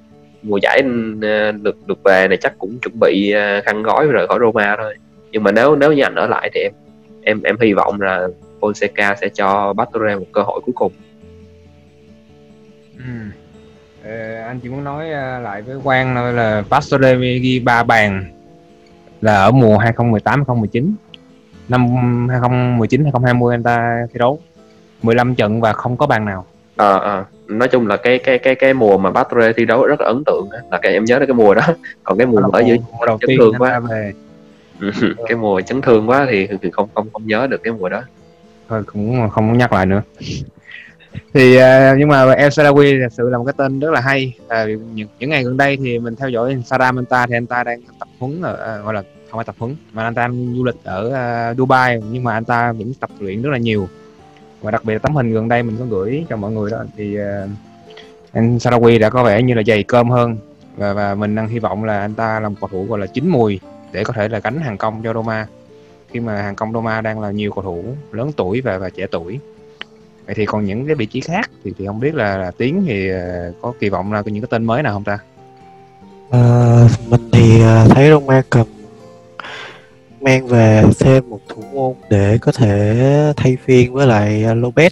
[0.46, 0.82] mùa giải
[1.22, 4.76] ờ, được được về này chắc cũng chuẩn bị ờ, khăn gói rời khỏi Roma
[4.78, 4.96] thôi.
[5.32, 6.72] Nhưng mà nếu nếu như anh ở lại thì em
[7.24, 8.28] em em hy vọng là
[8.60, 10.92] Fonseca sẽ cho Pastore một cơ hội cuối cùng.
[12.98, 13.04] Ừ.
[14.04, 18.26] Ờ, anh chỉ muốn nói à, lại với Quang thôi là Pastore ghi ba bàn
[19.22, 20.96] là ở mùa 2018 2019
[21.70, 21.88] năm
[22.30, 24.40] 2019 2020 anh ta thi đấu
[25.02, 26.46] 15 trận và không có bàn nào.
[26.76, 30.02] Ờ ờ nói chung là cái cái cái cái mùa mà Patre thi đấu rất
[30.02, 31.62] là ấn tượng là cái em nhớ đến cái mùa đó.
[32.04, 32.78] Còn cái mùa mở dưới
[33.20, 33.80] chấn thương quá.
[33.80, 34.14] về.
[34.82, 34.92] Ừ,
[35.28, 38.02] cái mùa chấn thương quá thì, thì không không không nhớ được cái mùa đó.
[38.70, 40.02] Thôi cũng không muốn nhắc lại nữa.
[41.34, 44.34] Thì à, nhưng mà El Sarawi thật sự là một cái tên rất là hay.
[44.48, 47.46] À, những, những ngày gần đây thì mình theo dõi Saram anh ta thì anh
[47.46, 50.22] ta đang tập huấn ở à, gọi là không phải tập huấn mà anh ta
[50.22, 52.02] đang du lịch ở à, Dubai.
[52.12, 53.88] Nhưng mà anh ta vẫn tập luyện rất là nhiều
[54.66, 56.84] và đặc biệt là tấm hình gần đây mình có gửi cho mọi người đó
[56.98, 57.50] thì uh,
[58.32, 60.38] anh Sarawi đã có vẻ như là dày cơm hơn.
[60.78, 63.06] Và, và mình đang hy vọng là anh ta là một cầu thủ gọi là
[63.06, 63.60] chín mùi
[63.92, 65.48] để có thể là gánh hàng công cho Roma.
[66.12, 69.06] Khi mà hàng công Roma đang là nhiều cầu thủ lớn tuổi và và trẻ
[69.12, 69.40] tuổi.
[70.26, 72.84] Vậy thì còn những cái vị trí khác thì thì không biết là, là tiến
[72.88, 75.18] thì ờ, có kỳ vọng là có những cái tên mới nào không ta?
[76.32, 78.68] À, mình thì thấy Roma cần
[80.26, 84.90] mang về thêm một thủ môn để có thể thay phiên với lại Lopez.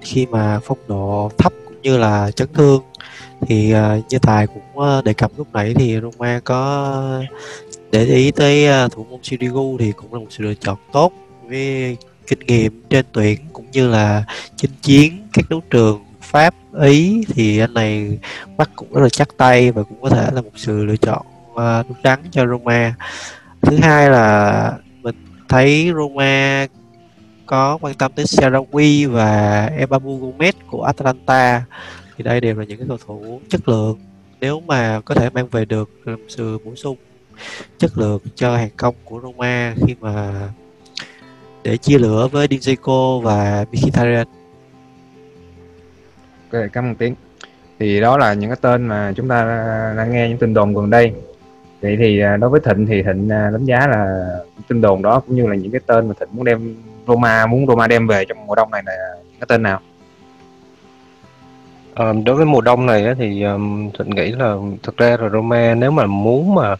[0.00, 2.82] Khi mà phong độ thấp cũng như là chấn thương,
[3.40, 7.22] thì à, như tài cũng à, đề cập lúc nãy thì Roma có
[7.90, 11.12] để ý tới à, thủ môn Sirigu thì cũng là một sự lựa chọn tốt
[11.48, 14.24] với kinh nghiệm trên tuyển cũng như là
[14.56, 17.24] chinh chiến các đấu trường Pháp, Ý.
[17.28, 18.18] Thì anh này
[18.56, 21.26] bắt cũng rất là chắc tay và cũng có thể là một sự lựa chọn
[21.88, 22.94] đúng đắn cho Roma
[23.66, 25.14] thứ hai là mình
[25.48, 26.66] thấy Roma
[27.46, 31.64] có quan tâm tới Sarawi và Ebabu Gomez của Atalanta
[32.16, 33.98] thì đây đều là những cái cầu thủ chất lượng
[34.40, 35.90] nếu mà có thể mang về được
[36.28, 36.96] sự bổ sung
[37.78, 40.48] chất lượng cho hàng công của Roma khi mà
[41.62, 44.26] để chia lửa với Dinzico và Mkhitaryan
[46.52, 47.14] Ok, cảm ơn Tiến.
[47.78, 49.44] Thì đó là những cái tên mà chúng ta
[49.96, 51.12] đang nghe những tin đồn gần đây.
[51.80, 54.26] Vậy thì à, đối với Thịnh thì Thịnh à, đánh giá là
[54.68, 57.66] tin đồn đó cũng như là những cái tên mà Thịnh muốn đem Roma muốn
[57.66, 59.80] Roma đem về trong mùa đông này là những cái tên nào?
[61.94, 65.28] À, đối với mùa đông này á, thì um, Thịnh nghĩ là thực ra là
[65.28, 66.76] Roma nếu mà muốn mà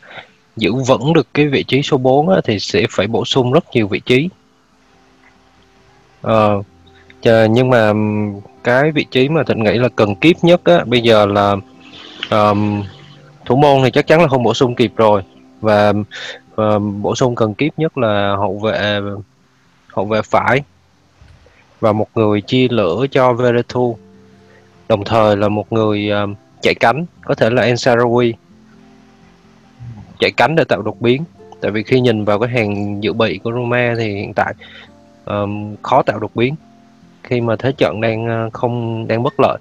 [0.56, 3.64] giữ vững được cái vị trí số 4 á, thì sẽ phải bổ sung rất
[3.72, 4.28] nhiều vị trí.
[6.22, 7.92] à, nhưng mà
[8.64, 11.56] cái vị trí mà Thịnh nghĩ là cần kiếp nhất á, bây giờ là
[12.30, 12.82] um,
[13.46, 15.22] thủ môn thì chắc chắn là không bổ sung kịp rồi.
[15.60, 15.92] Và
[16.54, 19.00] và bổ sung cần kiếp nhất là hậu vệ
[19.88, 20.62] hậu vệ phải.
[21.80, 23.98] Và một người chia lửa cho veretu
[24.88, 28.32] đồng thời là một người um, chạy cánh có thể là Ensarawi
[30.18, 31.24] chạy cánh để tạo đột biến.
[31.60, 34.54] Tại vì khi nhìn vào cái hàng dự bị của Roma thì hiện tại
[35.24, 36.54] um, khó tạo đột biến.
[37.22, 39.58] Khi mà thế trận đang ờ, không đang bất lợi.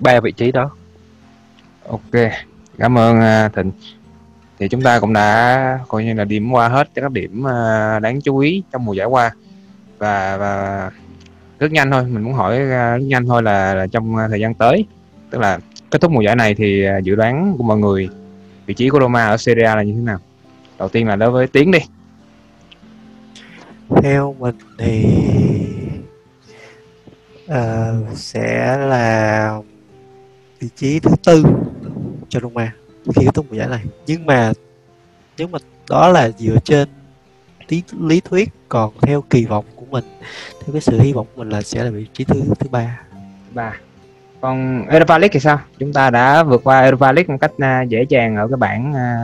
[0.00, 0.70] Ba vị trí đó.
[1.88, 2.32] Ok,
[2.78, 3.72] cảm ơn à, Thịnh.
[4.58, 8.20] Thì chúng ta cũng đã coi như là điểm qua hết các điểm à, đáng
[8.20, 9.30] chú ý trong mùa giải qua
[9.98, 10.90] và và
[11.58, 14.54] rất nhanh thôi, mình muốn hỏi à, rất nhanh thôi là, là trong thời gian
[14.54, 14.84] tới,
[15.30, 15.58] tức là
[15.90, 18.08] kết thúc mùa giải này thì dự đoán của mọi người
[18.66, 20.18] vị trí của Roma ở Serie A là như thế nào?
[20.78, 21.78] Đầu tiên là đối với Tiến đi.
[24.02, 25.04] theo mình thì
[27.44, 29.58] uh, sẽ là
[30.60, 31.44] vị trí thứ tư
[32.32, 32.72] cho Roma
[33.14, 34.52] khi kết thúc mùa giải này nhưng mà
[35.38, 35.58] nếu mà
[35.90, 36.88] đó là dựa trên
[37.68, 40.04] lý, lý thuyết còn theo kỳ vọng của mình
[40.60, 43.00] theo cái sự hy vọng của mình là sẽ là vị trí thứ thứ ba
[43.54, 43.76] Ba.
[44.40, 45.60] Còn Europa League thì sao?
[45.78, 48.94] Chúng ta đã vượt qua Europa League một cách à, dễ dàng ở cái bảng
[48.94, 49.14] à,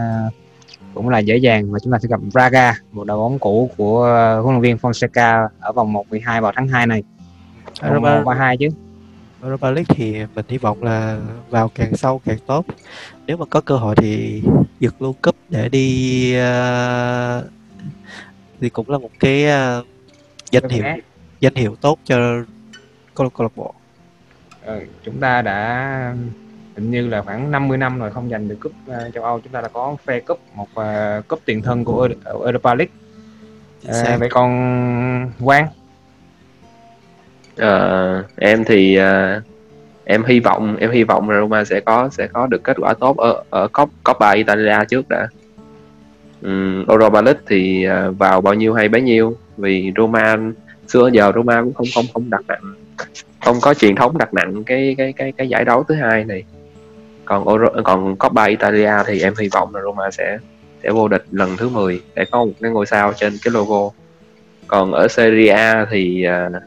[0.94, 4.02] cũng là dễ dàng và chúng ta sẽ gặp Braga, một đội bóng cũ của
[4.42, 7.02] huấn luyện viên Fonseca ở vòng 1-12 vào tháng 2 này.
[7.82, 8.68] Europa, 1 và 2 chứ.
[9.42, 11.18] Europa League thì mình hy vọng là
[11.50, 12.66] vào càng sâu càng tốt.
[13.26, 14.42] Nếu mà có cơ hội thì
[14.80, 17.48] giật luôn cúp để đi ờ,
[18.60, 19.84] thì cũng là một cái ờ,
[20.50, 20.84] danh hiệu
[21.40, 22.16] danh hiệu tốt cho
[23.14, 23.74] câu câu lạc bộ.
[24.64, 26.14] Ờ, chúng ta đã
[26.76, 29.40] hình như là khoảng 50 năm rồi không giành được cúp à, châu Âu.
[29.40, 32.92] Chúng ta đã có phe cúp một à, cúp tiền thân của Eu- Europa League.
[33.88, 35.66] À, vậy còn Quang
[37.62, 39.42] uh, em thì uh,
[40.04, 42.94] em hy vọng em hy vọng là Roma sẽ có sẽ có được kết quả
[42.94, 45.28] tốt ở ở Cop Coppa Italia trước đã.
[46.42, 50.36] Ừ, um, Europa League thì uh, vào bao nhiêu hay bấy nhiêu vì Roma
[50.88, 52.74] xưa giờ Roma cũng không không không đặt nặng
[53.44, 56.44] không có truyền thống đặt nặng cái cái cái cái giải đấu thứ hai này.
[57.24, 60.38] Còn Euro, còn Coppa Italia thì em hy vọng là Roma sẽ
[60.82, 63.90] sẽ vô địch lần thứ 10 để có một cái ngôi sao trên cái logo.
[64.66, 66.62] Còn ở Serie A thì uh,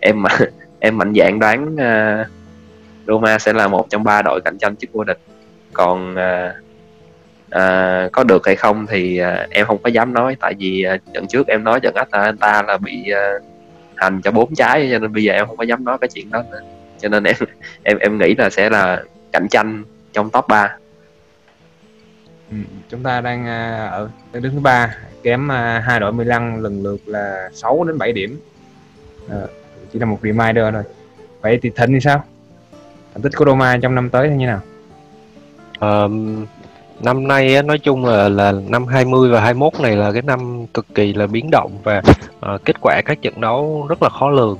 [0.00, 0.30] em mà
[0.80, 2.26] em mạnh dạn đoán uh,
[3.06, 5.18] Roma sẽ là một trong ba đội cạnh tranh chức vô địch.
[5.72, 6.52] Còn uh,
[7.46, 10.36] uh, có được hay không thì uh, em không có dám nói.
[10.40, 13.42] Tại vì uh, trận trước em nói trận Atalanta là bị uh,
[13.96, 16.30] hành cho bốn trái cho nên bây giờ em không có dám nói cái chuyện
[16.30, 16.60] đó nữa.
[16.98, 17.36] Cho nên em
[17.82, 20.76] em em nghĩ là sẽ là cạnh tranh trong top 3
[22.50, 22.56] Ừ,
[22.88, 23.46] chúng ta đang
[23.90, 25.48] ở đứng thứ ba kém
[25.82, 28.40] hai đội Milan lần lượt là 6 đến 7 điểm
[29.92, 30.82] chỉ là một reminder thôi.
[31.40, 32.24] Vậy thì thịnh thì sao?
[33.14, 34.60] Thành tích của Roma trong năm tới thế như nào?
[35.80, 36.46] Um,
[37.00, 40.86] năm nay nói chung là là năm 20 và 21 này là cái năm cực
[40.94, 42.02] kỳ là biến động và
[42.54, 44.58] uh, kết quả các trận đấu rất là khó lường.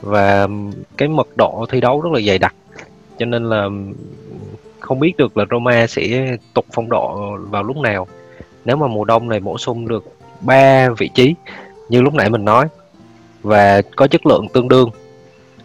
[0.00, 0.48] Và
[0.96, 2.54] cái mật độ thi đấu rất là dày đặc.
[3.18, 3.68] Cho nên là
[4.80, 8.06] không biết được là Roma sẽ tục phong độ vào lúc nào.
[8.64, 10.04] Nếu mà mùa đông này bổ sung được
[10.40, 11.34] ba vị trí
[11.88, 12.66] như lúc nãy mình nói
[13.42, 14.90] và có chất lượng tương đương.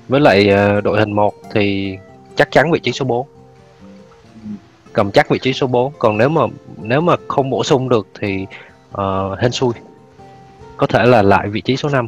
[0.07, 1.97] Với lại ờ, đội hình 1 thì
[2.36, 3.28] chắc chắn vị trí số 4
[4.93, 6.41] cầm chắc vị trí số 4 còn nếu mà
[6.82, 8.45] nếu mà không bổ sung được thì
[8.93, 9.73] uh, hên xui.
[10.78, 12.07] Có thể là lại vị trí số 5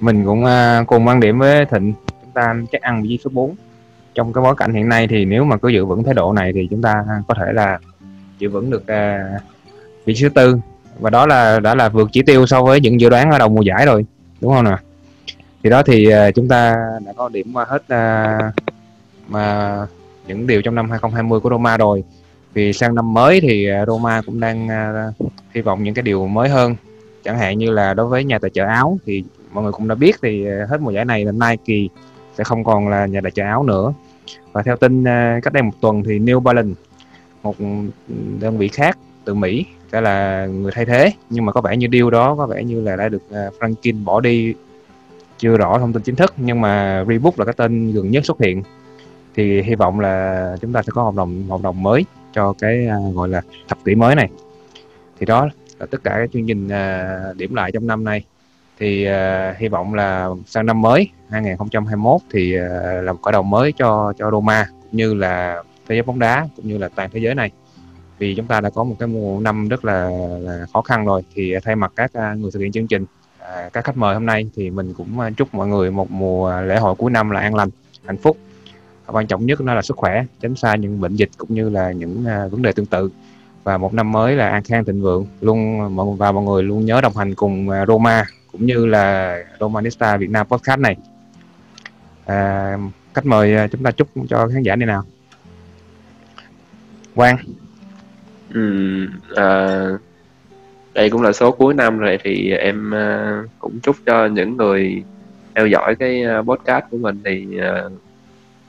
[0.00, 1.92] mình cũng uh, cùng quan điểm với Thịnh.
[2.22, 3.54] Chúng ta chắc ăn vị trí số 4
[4.14, 6.52] trong cái bối cảnh hiện nay thì nếu mà cứ giữ vững thái độ này
[6.52, 7.78] thì chúng ta có thể là
[8.38, 9.42] giữ vững được uh,
[10.04, 10.58] vị trí thứ tư
[11.00, 13.48] và đó là, đã là vượt chỉ tiêu so với những dự đoán ở đầu
[13.48, 14.04] mùa giải rồi,
[14.40, 14.78] đúng không nào?
[15.62, 16.76] Thì đó thì à, chúng ta
[17.06, 18.38] đã có điểm qua hết à,
[19.28, 19.76] mà
[20.26, 22.04] những điều trong năm 2020 của Roma rồi.
[22.54, 24.68] Vì sang năm mới thì à, Roma cũng đang
[25.54, 26.76] hy vọng những cái điều mới hơn.
[27.24, 29.94] Chẳng hạn như là đối với nhà tài trợ áo thì mọi người cũng đã
[29.94, 31.94] biết thì hết mùa giải này là Nike
[32.38, 33.92] sẽ không còn là nhà tài trợ áo nữa.
[34.52, 35.04] Và theo tin
[35.42, 36.80] cách đây một tuần thì New Balance,
[37.42, 37.56] một
[38.40, 38.98] đơn vị khác
[39.30, 41.12] từ Mỹ sẽ là người thay thế.
[41.30, 44.04] Nhưng mà có vẻ như deal đó, có vẻ như là đã được à, Franklin
[44.04, 44.54] bỏ đi.
[45.38, 48.40] Chưa rõ thông tin chính thức, nhưng mà Reebok là cái tên gần nhất xuất
[48.40, 48.62] hiện.
[49.34, 52.86] Thì hy vọng là chúng ta sẽ có hợp đồng hợp đồng mới cho cái
[52.86, 54.28] à, gọi là thập kỷ mới này.
[55.18, 58.24] Thì đó là tất cả các chương trình à, điểm lại trong năm nay.
[58.78, 59.06] Thì
[59.58, 62.52] hy vọng là sang năm mới 2021 thì
[63.02, 66.48] là một khởi đầu mới cho cho Roma, cũng như là thế giới bóng đá,
[66.56, 67.50] cũng như là toàn thế giới này
[68.20, 70.10] vì chúng ta đã có một cái mùa năm rất là,
[70.40, 71.22] là khó khăn rồi.
[71.34, 73.04] Thì thay mặt các à, người thực hiện chương trình
[73.38, 76.60] à, các khách mời hôm nay thì mình cũng à, chúc mọi người một mùa
[76.60, 77.68] lễ hội cuối năm là an lành
[78.04, 78.36] hạnh phúc.
[79.06, 81.68] Và quan trọng nhất nó là sức khỏe tránh xa những bệnh dịch cũng như
[81.68, 83.10] là những vấn đề tương tự.
[83.64, 85.26] Và một năm mới là an khang thịnh vượng.
[85.40, 90.30] Luôn và mọi người luôn nhớ đồng hành cùng Roma cũng như là Romanista Việt
[90.30, 90.96] Nam podcast này.
[92.24, 92.78] À,
[93.14, 95.02] khách mời chúng ta chúc cho khán giả này nào.
[97.14, 97.36] Quang.
[99.36, 99.68] À,
[100.94, 105.02] đây cũng là số cuối năm rồi thì em à, cũng chúc cho những người
[105.54, 107.82] theo dõi cái à, podcast của mình thì à,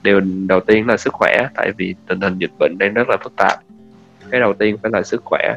[0.04, 3.18] điều đầu tiên là sức khỏe tại vì tình hình dịch bệnh đang rất là
[3.24, 3.60] phức tạp.
[4.32, 5.56] Cái đầu tiên phải là sức khỏe.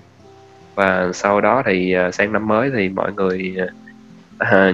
[0.74, 3.66] Và sau đó thì à, sang năm mới thì mọi người à,
[4.38, 4.72] à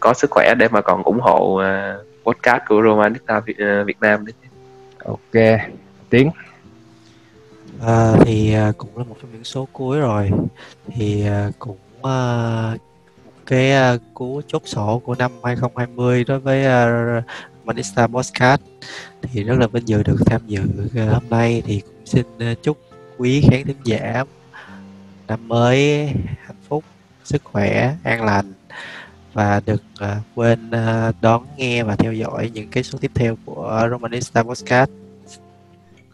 [0.00, 3.96] có sức khỏe để mà còn ủng hộ à, podcast của Romanista Việt, à, Việt
[4.00, 4.34] Nam đấy
[5.04, 5.60] ok
[6.10, 6.30] Tiến.
[7.80, 10.30] À, thì à, cũng là một trong những số cuối rồi.
[10.86, 12.76] Thì à, cũng à,
[13.46, 17.24] cái à, cú chốt sổ của năm 2020 đối với uh,
[17.64, 18.60] Manista Podcast
[19.22, 20.62] thì rất là vinh dự được tham dự
[20.96, 21.62] à, hôm nay.
[21.66, 22.78] Thì cũng xin à, chúc
[23.18, 24.24] quý khán thính giả
[25.28, 26.06] năm mới
[26.44, 26.84] hạnh phúc
[27.24, 28.52] sức khỏe an lành
[29.32, 33.36] và đừng à, quên à, đón nghe và theo dõi những cái số tiếp theo
[33.44, 34.90] của Romanista Podcast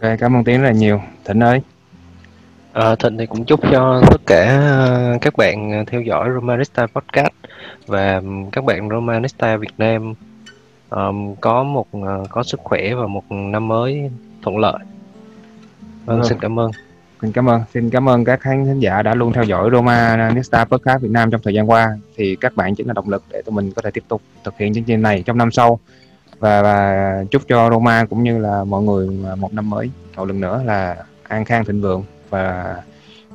[0.02, 1.60] ok cảm ơn Tiến rất là nhiều Thịnh ơi
[2.72, 6.86] Ờ, Thịnh thì cũng chúc cho tất cả ờ, các bạn ờ, theo dõi Romanista
[6.86, 7.32] Podcast
[7.86, 8.22] và
[8.52, 10.14] các bạn Romanista Việt Nam
[10.88, 14.10] ờm, có một ờ, có sức khỏe và một năm mới
[14.42, 14.78] thuận lợi.
[16.04, 16.28] Vâng, Vâng.
[16.28, 16.70] xin cảm ơn.
[17.22, 20.30] Xin cảm ơn, xin cảm ơn các khán thính giả đã luôn theo dõi Roma
[20.34, 21.98] Nesta Podcast Việt Nam trong thời gian qua.
[22.16, 24.58] Thì các bạn chính là động lực để tụi mình có thể tiếp tục thực
[24.58, 25.78] hiện chương trình này trong năm sau.
[26.42, 30.40] Và, và chúc cho Roma cũng như là mọi người một năm mới một lần
[30.40, 32.76] nữa là an khang thịnh vượng và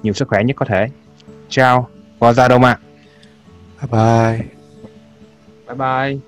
[0.04, 0.88] nhiều sức khỏe nhất có thể.
[1.50, 1.90] Ciao,
[2.20, 2.80] Forza Roma.
[3.82, 4.48] bye bye
[5.68, 6.27] Bye bye.